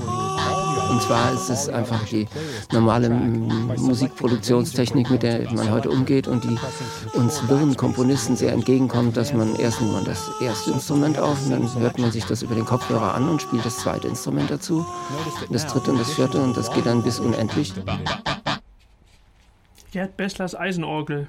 Und 0.90 1.03
zwar 1.03 1.32
ist 1.32 1.51
es 1.51 1.68
einfach 1.68 2.05
die 2.05 2.28
normale 2.70 3.11
Musikproduktionstechnik, 3.11 5.11
mit 5.11 5.24
der 5.24 5.51
man 5.51 5.72
heute 5.72 5.90
umgeht 5.90 6.28
und 6.28 6.44
die 6.44 6.57
uns 7.18 7.48
wirren 7.48 7.76
Komponisten 7.76 8.36
sehr 8.36 8.53
entgegenkommt, 8.53 9.16
dass 9.16 9.32
man 9.32 9.57
erst 9.57 9.80
nimmt 9.80 9.94
man 9.94 10.05
das 10.05 10.30
erste 10.40 10.70
Instrument 10.70 11.18
auf 11.18 11.44
und 11.44 11.51
dann 11.51 11.68
hört 11.80 11.98
man 11.98 12.12
sich 12.12 12.26
das 12.26 12.42
über 12.42 12.55
den 12.55 12.64
Kopfhörer 12.64 13.14
an 13.14 13.28
und 13.28 13.42
spielt 13.42 13.64
das 13.64 13.78
zweite 13.78 14.07
Instrument 14.07 14.53
dazu, 14.53 14.86
das 15.51 15.66
dritte 15.66 15.90
und 15.90 15.98
das 15.98 16.12
vierte 16.12 16.40
und 16.40 16.57
das 16.57 16.72
geht 16.72 16.86
dann 16.86 17.03
bis 17.03 17.18
unendlich. 17.18 17.74
Gerd 19.91 20.16
Besslers 20.16 20.55
Eisenorgel. 20.55 21.26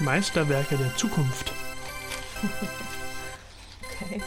Meisterwerke 0.00 0.76
der 0.76 0.96
Zukunft. 0.96 1.52
okay. 4.02 4.20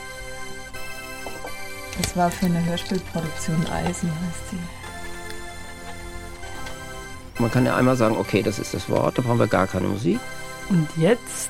Das 1.98 2.16
war 2.16 2.32
für 2.32 2.46
eine 2.46 2.64
Hörspielproduktion 2.64 3.68
Eisen, 3.68 4.10
heißt 4.10 4.50
sie. 4.52 4.60
Man 7.42 7.52
kann 7.52 7.66
ja 7.66 7.76
einmal 7.76 7.98
sagen, 7.98 8.16
okay, 8.16 8.42
das 8.42 8.58
ist 8.58 8.74
das 8.74 8.90
Wort, 8.90 9.18
da 9.18 9.24
brauchen 9.24 9.40
wir 9.40 9.48
gar 9.48 9.68
keine 9.68 9.90
Musik. 9.90 10.22
Und 10.70 10.88
jetzt 10.96 11.50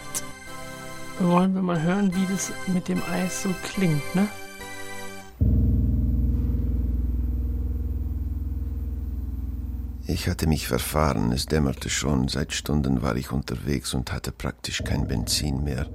wollen 1.19 1.53
wir 1.53 1.61
mal 1.61 1.79
hören, 1.79 2.11
wie 2.15 2.25
das 2.31 2.51
mit 2.65 2.87
dem 2.87 3.03
Eis 3.03 3.43
so 3.43 3.53
klingt, 3.63 4.15
ne? 4.15 4.27
Ich 10.07 10.27
hatte 10.27 10.45
mich 10.45 10.67
verfahren, 10.67 11.31
es 11.31 11.47
dämmerte 11.47 11.89
schon, 11.89 12.27
seit 12.27 12.53
Stunden 12.53 13.01
war 13.01 13.15
ich 13.15 13.31
unterwegs 13.31 13.95
und 13.95 14.11
hatte 14.11 14.31
praktisch 14.31 14.83
kein 14.83 15.07
Benzin 15.07 15.63
mehr. 15.63 15.87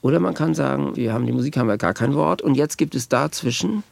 Oder 0.00 0.18
man 0.18 0.32
kann 0.32 0.54
sagen, 0.54 0.96
wir 0.96 1.12
haben 1.12 1.26
die 1.26 1.32
Musik, 1.32 1.58
haben 1.58 1.68
wir 1.68 1.76
gar 1.76 1.92
kein 1.92 2.14
Wort 2.14 2.40
und 2.40 2.54
jetzt 2.54 2.78
gibt 2.78 2.94
es 2.94 3.08
dazwischen, 3.08 3.82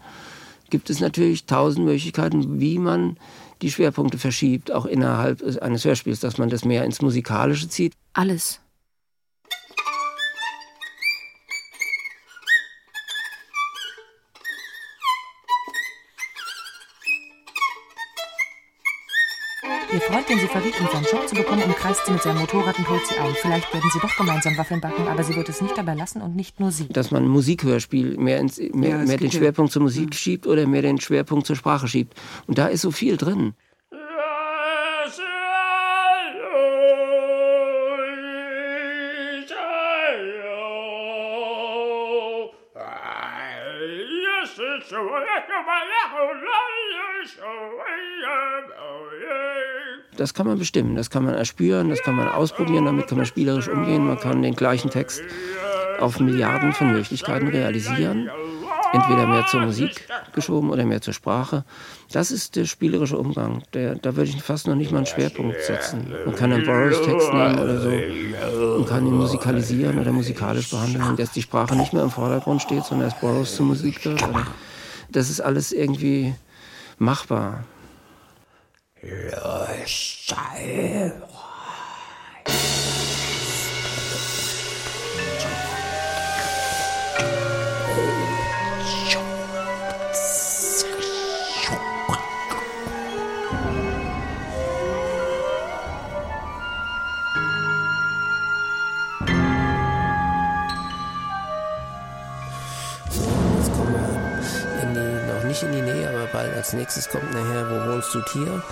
gibt 0.70 0.88
es 0.88 1.00
natürlich 1.00 1.44
tausend 1.44 1.84
Möglichkeiten, 1.84 2.60
wie 2.60 2.78
man 2.78 3.18
die 3.60 3.70
Schwerpunkte 3.70 4.16
verschiebt, 4.16 4.72
auch 4.72 4.86
innerhalb 4.86 5.42
eines 5.62 5.84
Hörspiels, 5.84 6.20
dass 6.20 6.38
man 6.38 6.48
das 6.48 6.64
mehr 6.64 6.84
ins 6.84 7.02
Musikalische 7.02 7.68
zieht. 7.68 7.92
Alles. 8.14 8.60
Freund, 20.10 20.28
den 20.28 20.40
sie 20.40 20.48
verriet, 20.48 20.74
um 20.80 20.88
seinen 20.88 21.04
Job 21.04 21.28
zu 21.28 21.36
bekommen, 21.36 21.62
umkreist 21.62 22.04
sie 22.04 22.10
mit 22.10 22.20
seinem 22.20 22.40
Motorrad 22.40 22.76
und 22.76 22.88
holt 22.88 23.06
sie 23.06 23.16
ein. 23.16 23.32
Vielleicht 23.40 23.72
werden 23.72 23.90
sie 23.92 24.00
doch 24.00 24.16
gemeinsam 24.16 24.58
Waffeln 24.58 24.80
backen, 24.80 25.06
aber 25.06 25.22
sie 25.22 25.36
wird 25.36 25.48
es 25.48 25.60
nicht 25.60 25.78
dabei 25.78 25.94
lassen 25.94 26.20
und 26.20 26.34
nicht 26.34 26.58
nur 26.58 26.72
sie. 26.72 26.88
Dass 26.88 27.12
man 27.12 27.24
ein 27.24 27.28
Musikhörspiel 27.28 28.16
mehr, 28.16 28.40
ins, 28.40 28.58
mehr, 28.58 28.90
Ja, 28.90 28.98
mehr 28.98 29.18
den 29.18 29.30
Schwerpunkt 29.30 29.70
zur 29.70 29.82
Musik 29.82 30.16
schiebt 30.16 30.48
oder 30.48 30.66
mehr 30.66 30.82
den 30.82 31.00
Schwerpunkt 31.00 31.46
zur 31.46 31.54
Sprache 31.54 31.86
schiebt. 31.86 32.14
Und 32.48 32.58
da 32.58 32.66
ist 32.66 32.80
so 32.80 32.90
viel 32.90 33.16
drin. 33.18 33.54
Das 50.20 50.34
kann 50.34 50.46
man 50.46 50.58
bestimmen, 50.58 50.96
das 50.96 51.08
kann 51.08 51.24
man 51.24 51.32
erspüren, 51.32 51.88
das 51.88 52.02
kann 52.02 52.14
man 52.14 52.28
ausprobieren, 52.28 52.84
damit 52.84 53.06
kann 53.06 53.16
man 53.16 53.26
spielerisch 53.26 53.68
umgehen. 53.68 54.06
Man 54.06 54.20
kann 54.20 54.42
den 54.42 54.54
gleichen 54.54 54.90
Text 54.90 55.22
auf 55.98 56.20
Milliarden 56.20 56.74
von 56.74 56.92
Möglichkeiten 56.92 57.48
realisieren. 57.48 58.28
Entweder 58.92 59.26
mehr 59.26 59.46
zur 59.46 59.62
Musik 59.62 60.06
geschoben 60.34 60.68
oder 60.68 60.84
mehr 60.84 61.00
zur 61.00 61.14
Sprache. 61.14 61.64
Das 62.12 62.30
ist 62.30 62.56
der 62.56 62.66
spielerische 62.66 63.16
Umgang. 63.16 63.62
Der, 63.72 63.94
da 63.94 64.14
würde 64.14 64.28
ich 64.28 64.42
fast 64.42 64.66
noch 64.66 64.74
nicht 64.74 64.90
mal 64.90 64.98
einen 64.98 65.06
Schwerpunkt 65.06 65.58
setzen. 65.62 66.12
Man 66.26 66.34
kann 66.34 66.52
einen 66.52 66.66
Burroughs-Text 66.66 67.32
nehmen 67.32 67.58
oder 67.58 67.80
so 67.80 67.88
und 68.76 68.86
kann 68.86 69.06
ihn 69.06 69.16
musikalisieren 69.16 69.98
oder 69.98 70.12
musikalisch 70.12 70.68
behandeln, 70.68 71.16
dass 71.16 71.32
die 71.32 71.40
Sprache 71.40 71.74
nicht 71.76 71.94
mehr 71.94 72.02
im 72.02 72.10
Vordergrund 72.10 72.60
steht, 72.60 72.84
sondern 72.84 73.08
dass 73.08 73.18
Burroughs 73.18 73.56
zur 73.56 73.64
Musik 73.64 74.04
wird. 74.04 74.22
Oder 74.22 74.46
das 75.08 75.30
ist 75.30 75.40
alles 75.40 75.72
irgendwie 75.72 76.34
machbar. 76.98 77.64
Jetzt 79.02 80.34
als 106.70 106.78
nächstes 106.78 107.08
kommt 107.08 107.32
nachher, 107.32 107.68
wo 107.68 107.92
wohnst 107.92 108.14
du 108.14 108.20
Tier? 108.22 108.62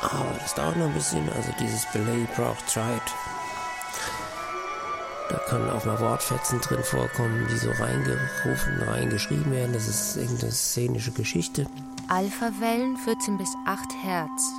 Aber 0.00 0.32
das 0.40 0.54
dauert 0.54 0.78
noch 0.78 0.86
ein 0.86 0.94
bisschen, 0.94 1.28
also 1.36 1.50
dieses 1.60 1.84
Belay 1.92 2.26
braucht 2.34 2.66
Zeit. 2.66 3.02
Da 5.28 5.36
können 5.50 5.68
auch 5.68 5.84
mal 5.84 6.00
Wortfetzen 6.00 6.62
drin 6.62 6.82
vorkommen, 6.82 7.46
die 7.50 7.58
so 7.58 7.70
reingerufen, 7.72 8.82
reingeschrieben 8.88 9.52
werden. 9.52 9.74
Das 9.74 9.86
ist 9.86 10.16
irgendeine 10.16 10.52
szenische 10.52 11.12
Geschichte, 11.12 11.66
Alpha-Wellen 12.08 12.96
14 12.96 13.36
bis 13.36 13.50
8 13.66 13.80
Hertz. 14.02 14.50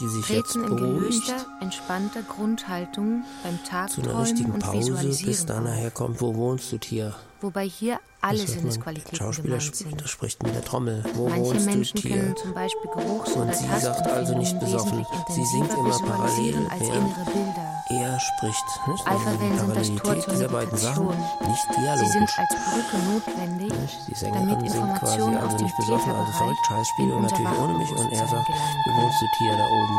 die 0.00 0.08
sich 0.08 0.28
jetzt 0.30 0.54
Treten 0.54 0.68
in 0.68 0.76
beruhigt 0.76 1.26
gelöster, 1.26 1.46
entspannter 1.60 2.22
Grundhaltung 2.22 3.24
beim 3.42 3.58
zu 3.88 4.00
einer 4.00 4.22
richtigen 4.22 4.58
Pause, 4.58 4.94
bis 5.26 5.44
da 5.44 5.60
nachher 5.60 5.90
kommt, 5.90 6.22
wo 6.22 6.34
wohnst 6.34 6.72
du 6.72 6.78
Tier? 6.78 7.14
Wobei 7.42 7.68
hier 7.68 8.00
alle 8.22 8.46
Sinnesqualitäten 8.46 9.16
Schauspieler 9.16 9.58
gemeint 9.58 10.08
spricht 10.08 10.42
mit 10.44 10.54
der 10.54 10.64
Trommel. 10.64 11.04
Wo 11.14 11.28
Manche 11.28 11.44
wohnst 11.44 11.66
Menschen 11.66 11.96
du 11.96 12.02
Tier? 12.08 12.36
zum 12.36 12.54
Beispiel 12.54 12.90
Geruchs- 12.94 13.32
Und 13.32 13.54
sie 13.54 13.66
sagt 13.80 14.06
also 14.06 14.38
nicht 14.38 14.58
besoffen. 14.60 15.04
Sie 15.28 15.44
singt 15.44 15.72
immer 15.74 15.98
parallel, 15.98 16.66
als 16.70 16.80
innere 16.82 17.24
Bilder. 17.26 17.84
er 17.90 18.20
spricht. 18.20 18.64
Nicht? 18.88 19.06
Also 19.06 19.26
Alpha-Wellen 19.28 19.52
die 19.52 19.58
sind 19.58 19.96
das 19.98 20.02
Tor 20.02 20.20
zur 20.20 20.32
dieser 20.34 20.48
beiden 20.48 20.78
Sachen, 20.78 21.06
nicht 21.08 21.66
Sie 21.74 21.80
dialogisch. 21.80 22.12
sind 22.12 22.30
als 22.38 22.54
Brücke 22.70 22.96
notwendig, 23.12 23.72
Die 24.08 24.24
damit 24.24 24.48
Sängerin 24.50 24.70
singt 24.70 24.98
quasi 25.00 25.20
also 25.20 25.56
dem 25.56 25.66
nicht 25.66 25.76
besoffen, 25.76 26.12
also 26.12 26.32
verrückt, 26.32 26.66
Scheißspiel 26.68 27.12
und 27.12 27.22
natürlich 27.22 27.58
ohne 27.58 27.74
mich. 27.78 27.90
Und 27.90 28.12
er 28.12 28.26
sagt, 28.28 28.48
du 28.48 28.90
wohnst 29.02 29.18
du 29.22 29.26
Tier 29.38 29.52
da 29.56 29.66
oben. 29.66 29.98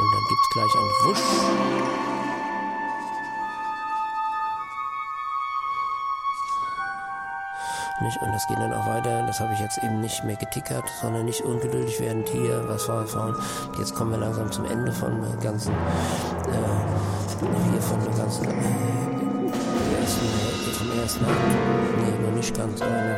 Und 0.00 0.12
dann 0.12 0.24
gibt's 0.28 0.48
gleich 0.52 0.74
einen 0.76 0.94
Wusch. 1.04 2.07
Nicht? 8.00 8.22
Und 8.22 8.32
das 8.32 8.46
geht 8.46 8.58
dann 8.58 8.72
auch 8.72 8.86
weiter. 8.86 9.24
Das 9.26 9.40
habe 9.40 9.52
ich 9.54 9.60
jetzt 9.60 9.78
eben 9.78 10.00
nicht 10.00 10.22
mehr 10.24 10.36
getickert, 10.36 10.84
sondern 11.00 11.24
nicht 11.24 11.40
ungeduldig 11.42 11.98
werden. 12.00 12.24
Hier, 12.30 12.62
was 12.68 12.88
war 12.88 13.06
vorhin? 13.06 13.34
Jetzt 13.78 13.94
kommen 13.94 14.12
wir 14.12 14.18
langsam 14.18 14.50
zum 14.52 14.64
Ende 14.66 14.92
von 14.92 15.20
der 15.20 15.36
ganzen, 15.42 15.72
äh, 15.72 15.78
hier 17.70 17.82
von 17.82 18.00
der 18.04 18.14
ganzen, 18.14 18.44
äh, 18.44 20.00
ersten, 20.00 20.26
vom 20.78 21.00
ersten 21.00 21.24
Akt. 21.24 21.34
Nee, 21.98 22.26
noch 22.26 22.36
nicht 22.36 22.56
ganz, 22.56 22.80
aber 22.80 23.16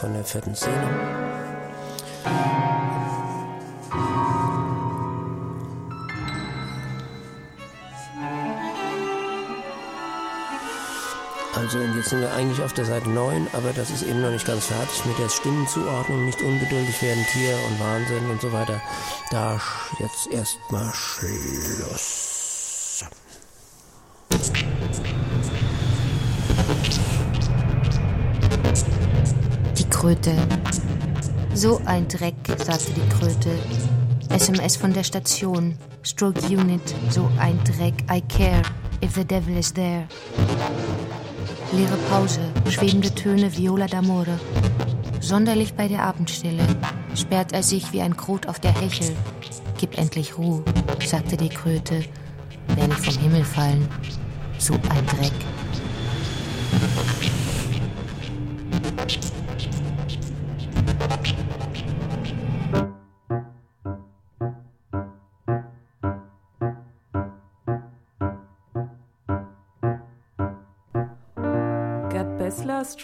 von 0.00 0.12
der 0.14 0.24
vierten 0.24 0.54
Szene. 0.54 1.26
Also 11.56 11.78
und 11.78 11.96
jetzt 11.96 12.10
sind 12.10 12.20
wir 12.20 12.30
eigentlich 12.34 12.62
auf 12.62 12.74
der 12.74 12.84
Seite 12.84 13.08
9, 13.08 13.48
aber 13.54 13.72
das 13.72 13.88
ist 13.88 14.02
eben 14.02 14.20
noch 14.20 14.30
nicht 14.30 14.46
ganz 14.46 14.66
fertig 14.66 15.06
mit 15.06 15.18
der 15.18 15.30
Stimmenzuordnung, 15.30 16.26
nicht 16.26 16.42
ungeduldig 16.42 17.00
werden, 17.00 17.24
Tier 17.32 17.56
und 17.66 17.80
Wahnsinn 17.80 18.30
und 18.30 18.42
so 18.42 18.52
weiter. 18.52 18.78
Da 19.30 19.58
jetzt 19.98 20.26
erstmal 20.30 20.92
Schluss. 20.92 22.26
Die 29.78 29.88
Kröte. 29.88 30.36
So 31.54 31.80
ein 31.86 32.06
Dreck, 32.06 32.34
sagte 32.58 32.92
die 32.92 33.08
Kröte. 33.08 33.58
SMS 34.28 34.76
von 34.76 34.92
der 34.92 35.04
Station. 35.04 35.78
Stroke 36.02 36.38
Unit. 36.48 36.94
So 37.08 37.30
ein 37.38 37.58
Dreck. 37.64 37.94
I 38.10 38.20
care 38.28 38.60
if 39.02 39.14
the 39.14 39.24
devil 39.24 39.56
is 39.56 39.72
there. 39.72 40.06
Leere 41.72 41.96
Pause. 42.08 42.40
Schwebende 42.68 43.14
Töne 43.14 43.56
Viola 43.56 43.86
d'Amore. 43.86 44.38
Sonderlich 45.20 45.74
bei 45.74 45.88
der 45.88 46.04
Abendstille. 46.04 46.62
Sperrt 47.14 47.52
er 47.52 47.62
sich 47.62 47.92
wie 47.92 48.00
ein 48.02 48.16
Krot 48.16 48.46
auf 48.46 48.60
der 48.60 48.72
Hechel. 48.72 49.16
Gib 49.78 49.98
endlich 49.98 50.38
Ruhe, 50.38 50.62
sagte 51.04 51.36
die 51.36 51.48
Kröte. 51.48 52.04
Wer 52.68 52.88
nicht 52.88 53.00
vom 53.00 53.18
Himmel 53.18 53.44
fallen. 53.44 53.88
So 54.58 54.74
ein 54.74 55.06
Dreck. 55.06 55.45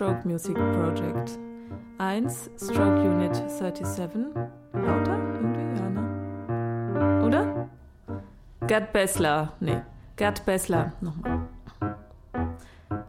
Stroke 0.03 0.25
Music 0.25 0.57
Project. 0.57 1.39
1 1.99 2.51
Stroke 2.57 3.03
Unit 3.03 3.37
37. 3.37 4.35
Lauter? 4.73 5.17
Irgendwie, 5.33 5.81
ja, 5.81 5.91
ne? 5.91 7.25
Oder? 7.25 7.69
Gerd 8.67 8.93
Bessler. 8.93 9.53
Nee. 9.61 9.81
Gerd 10.17 10.45
Bessler. 10.45 10.93
Nochmal. 11.01 11.43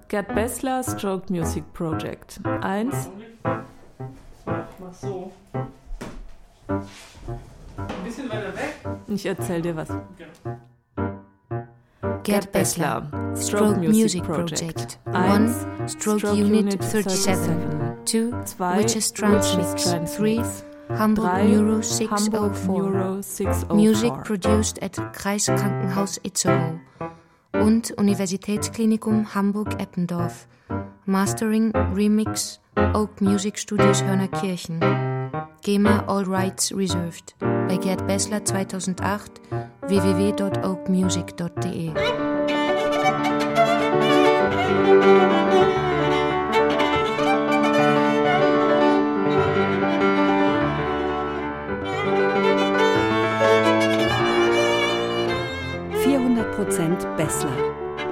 Gerd 0.08 0.36
Bessler 0.36 0.84
Stroke 0.84 1.34
Music 1.34 1.64
Project. 1.74 2.39
1. 2.62 3.10
Mach 4.46 4.94
so. 4.94 5.32
Ein 6.68 6.84
bisschen 8.04 8.30
weiter 8.30 8.56
weg. 8.56 8.76
Ich 9.08 9.26
erzähl 9.26 9.64
dir 9.64 9.76
was. 9.76 9.88
Genau. 9.88 10.60
Gerd 12.24 12.53
Bessler, 12.53 13.36
Stroke 13.36 13.80
Music 13.80 14.24
Project. 14.24 14.97
1. 15.11 15.89
Stroke 15.89 16.34
Unit 16.34 16.82
37. 16.82 18.05
2. 18.05 18.32
Witches 18.78 19.11
Transmix. 19.11 19.93
3. 20.15 20.41
Hamburg 20.89 21.43
Neuro 21.43 21.82
604. 21.82 23.21
Music 23.74 24.13
produced 24.24 24.82
at 24.82 24.95
Kreiskrankenhaus 25.13 26.17
Itzehoe. 26.24 26.80
Und 27.51 27.91
Universitätsklinikum 27.97 29.36
Hamburg-Eppendorf. 29.36 30.47
Mastering, 31.05 31.74
Remix, 31.93 32.61
Oak 32.93 33.19
Music 33.19 33.59
Studios 33.59 34.01
Hörnerkirchen. 34.01 34.80
GEMA 35.61 36.05
All 36.07 36.24
Rights 36.24 36.74
Reserved. 36.74 37.36
Bei 37.39 37.76
Gerd 37.76 38.07
Bessler 38.07 38.45
2008 38.45 39.41
www.oakmusic.de. 39.90 41.94
Bessler. 57.18 57.52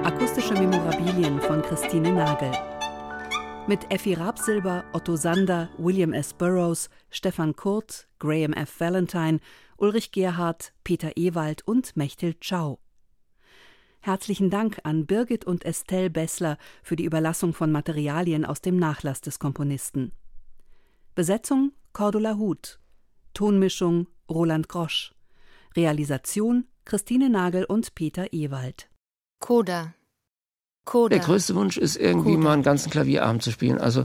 Akustische 0.04 0.54
Memorabilien 0.54 1.40
von 1.40 1.60
Christine 1.60 2.12
Nagel. 2.12 2.52
Mit 3.66 3.90
Effi 3.90 4.14
Rabsilber, 4.14 4.84
Otto 4.92 5.16
Sander, 5.16 5.68
William 5.76 6.12
S. 6.12 6.32
Burroughs, 6.32 6.88
Stefan 7.10 7.56
Kurt, 7.56 8.06
Graham 8.18 8.52
F. 8.52 8.78
Valentine, 8.78 9.40
Ulrich 9.82 10.12
Gerhardt, 10.12 10.72
Peter 10.84 11.16
Ewald 11.16 11.66
und 11.66 11.96
Mechthild 11.96 12.44
Schau. 12.44 12.78
Herzlichen 13.98 14.48
Dank 14.48 14.78
an 14.84 15.06
Birgit 15.06 15.44
und 15.44 15.64
Estelle 15.64 16.08
Bessler 16.08 16.56
für 16.84 16.94
die 16.94 17.04
Überlassung 17.04 17.52
von 17.52 17.72
Materialien 17.72 18.44
aus 18.44 18.60
dem 18.60 18.76
Nachlass 18.76 19.22
des 19.22 19.40
Komponisten. 19.40 20.12
Besetzung 21.16 21.72
Cordula 21.92 22.36
Huth. 22.36 22.78
Tonmischung 23.34 24.06
Roland 24.30 24.68
Grosch. 24.68 25.16
Realisation 25.74 26.68
Christine 26.84 27.28
Nagel 27.28 27.64
und 27.64 27.96
Peter 27.96 28.32
Ewald. 28.32 28.88
Coda. 29.40 29.94
Coda. 30.84 31.16
Der 31.16 31.24
größte 31.24 31.54
Wunsch 31.54 31.76
ist 31.76 31.96
irgendwie 31.96 32.32
Coda. 32.32 32.44
mal 32.44 32.52
einen 32.54 32.62
ganzen 32.62 32.90
Klavierabend 32.90 33.42
zu 33.42 33.50
spielen. 33.50 33.78
Also 33.78 34.04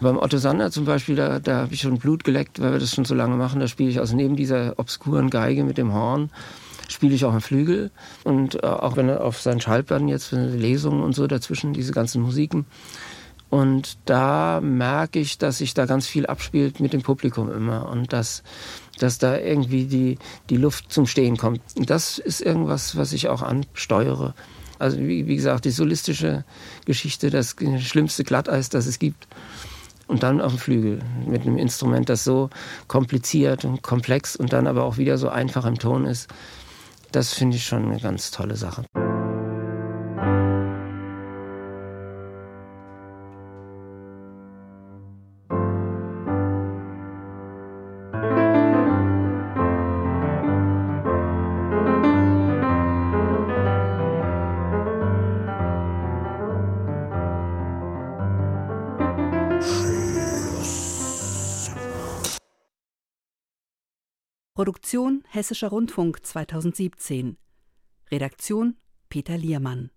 beim 0.00 0.18
Otto 0.18 0.38
Sander 0.38 0.70
zum 0.70 0.84
Beispiel, 0.84 1.16
da, 1.16 1.38
da 1.38 1.58
habe 1.58 1.74
ich 1.74 1.80
schon 1.80 1.98
Blut 1.98 2.24
geleckt, 2.24 2.60
weil 2.60 2.72
wir 2.72 2.78
das 2.80 2.94
schon 2.94 3.04
so 3.04 3.14
lange 3.14 3.36
machen. 3.36 3.60
Da 3.60 3.68
spiele 3.68 3.90
ich 3.90 4.00
also 4.00 4.16
neben 4.16 4.36
dieser 4.36 4.78
obskuren 4.78 5.30
Geige 5.30 5.64
mit 5.64 5.78
dem 5.78 5.92
Horn, 5.92 6.30
spiele 6.88 7.14
ich 7.14 7.24
auch 7.24 7.32
am 7.32 7.40
Flügel. 7.40 7.90
Und 8.24 8.56
äh, 8.56 8.66
auch 8.66 8.96
wenn 8.96 9.08
er 9.08 9.24
auf 9.24 9.40
seinen 9.40 9.60
Schallplatten 9.60 10.08
jetzt 10.08 10.26
für 10.26 10.36
Lesungen 10.36 11.02
und 11.02 11.14
so 11.14 11.26
dazwischen, 11.26 11.72
diese 11.72 11.92
ganzen 11.92 12.22
Musiken. 12.22 12.66
Und 13.48 13.98
da 14.06 14.60
merke 14.60 15.20
ich, 15.20 15.38
dass 15.38 15.58
sich 15.58 15.74
da 15.74 15.86
ganz 15.86 16.08
viel 16.08 16.26
abspielt 16.26 16.80
mit 16.80 16.92
dem 16.92 17.02
Publikum 17.02 17.52
immer. 17.52 17.88
Und 17.88 18.12
dass 18.12 18.42
dass 18.98 19.18
da 19.18 19.38
irgendwie 19.38 19.84
die, 19.84 20.18
die 20.50 20.56
Luft 20.56 20.92
zum 20.92 21.06
Stehen 21.06 21.36
kommt. 21.36 21.60
Und 21.76 21.90
das 21.90 22.18
ist 22.18 22.40
irgendwas, 22.40 22.96
was 22.96 23.12
ich 23.12 23.28
auch 23.28 23.42
ansteuere. 23.42 24.34
Also 24.78 24.98
wie, 24.98 25.26
wie 25.26 25.36
gesagt, 25.36 25.64
die 25.64 25.70
solistische 25.70 26.44
Geschichte, 26.84 27.30
das 27.30 27.56
schlimmste 27.78 28.24
Glatteis, 28.24 28.68
das 28.68 28.86
es 28.86 28.98
gibt. 28.98 29.26
Und 30.06 30.22
dann 30.22 30.40
auf 30.40 30.52
dem 30.52 30.58
Flügel 30.58 31.00
mit 31.26 31.42
einem 31.42 31.58
Instrument, 31.58 32.08
das 32.08 32.22
so 32.22 32.48
kompliziert 32.86 33.64
und 33.64 33.82
komplex 33.82 34.36
und 34.36 34.52
dann 34.52 34.66
aber 34.66 34.84
auch 34.84 34.98
wieder 34.98 35.18
so 35.18 35.28
einfach 35.28 35.64
im 35.64 35.78
Ton 35.78 36.04
ist. 36.04 36.28
Das 37.10 37.32
finde 37.34 37.56
ich 37.56 37.64
schon 37.64 37.86
eine 37.86 38.00
ganz 38.00 38.30
tolle 38.30 38.56
Sache. 38.56 38.84
Hessischer 65.36 65.68
Rundfunk 65.68 66.24
2017. 66.24 67.36
Redaktion 68.10 68.78
Peter 69.10 69.36
Liermann 69.36 69.90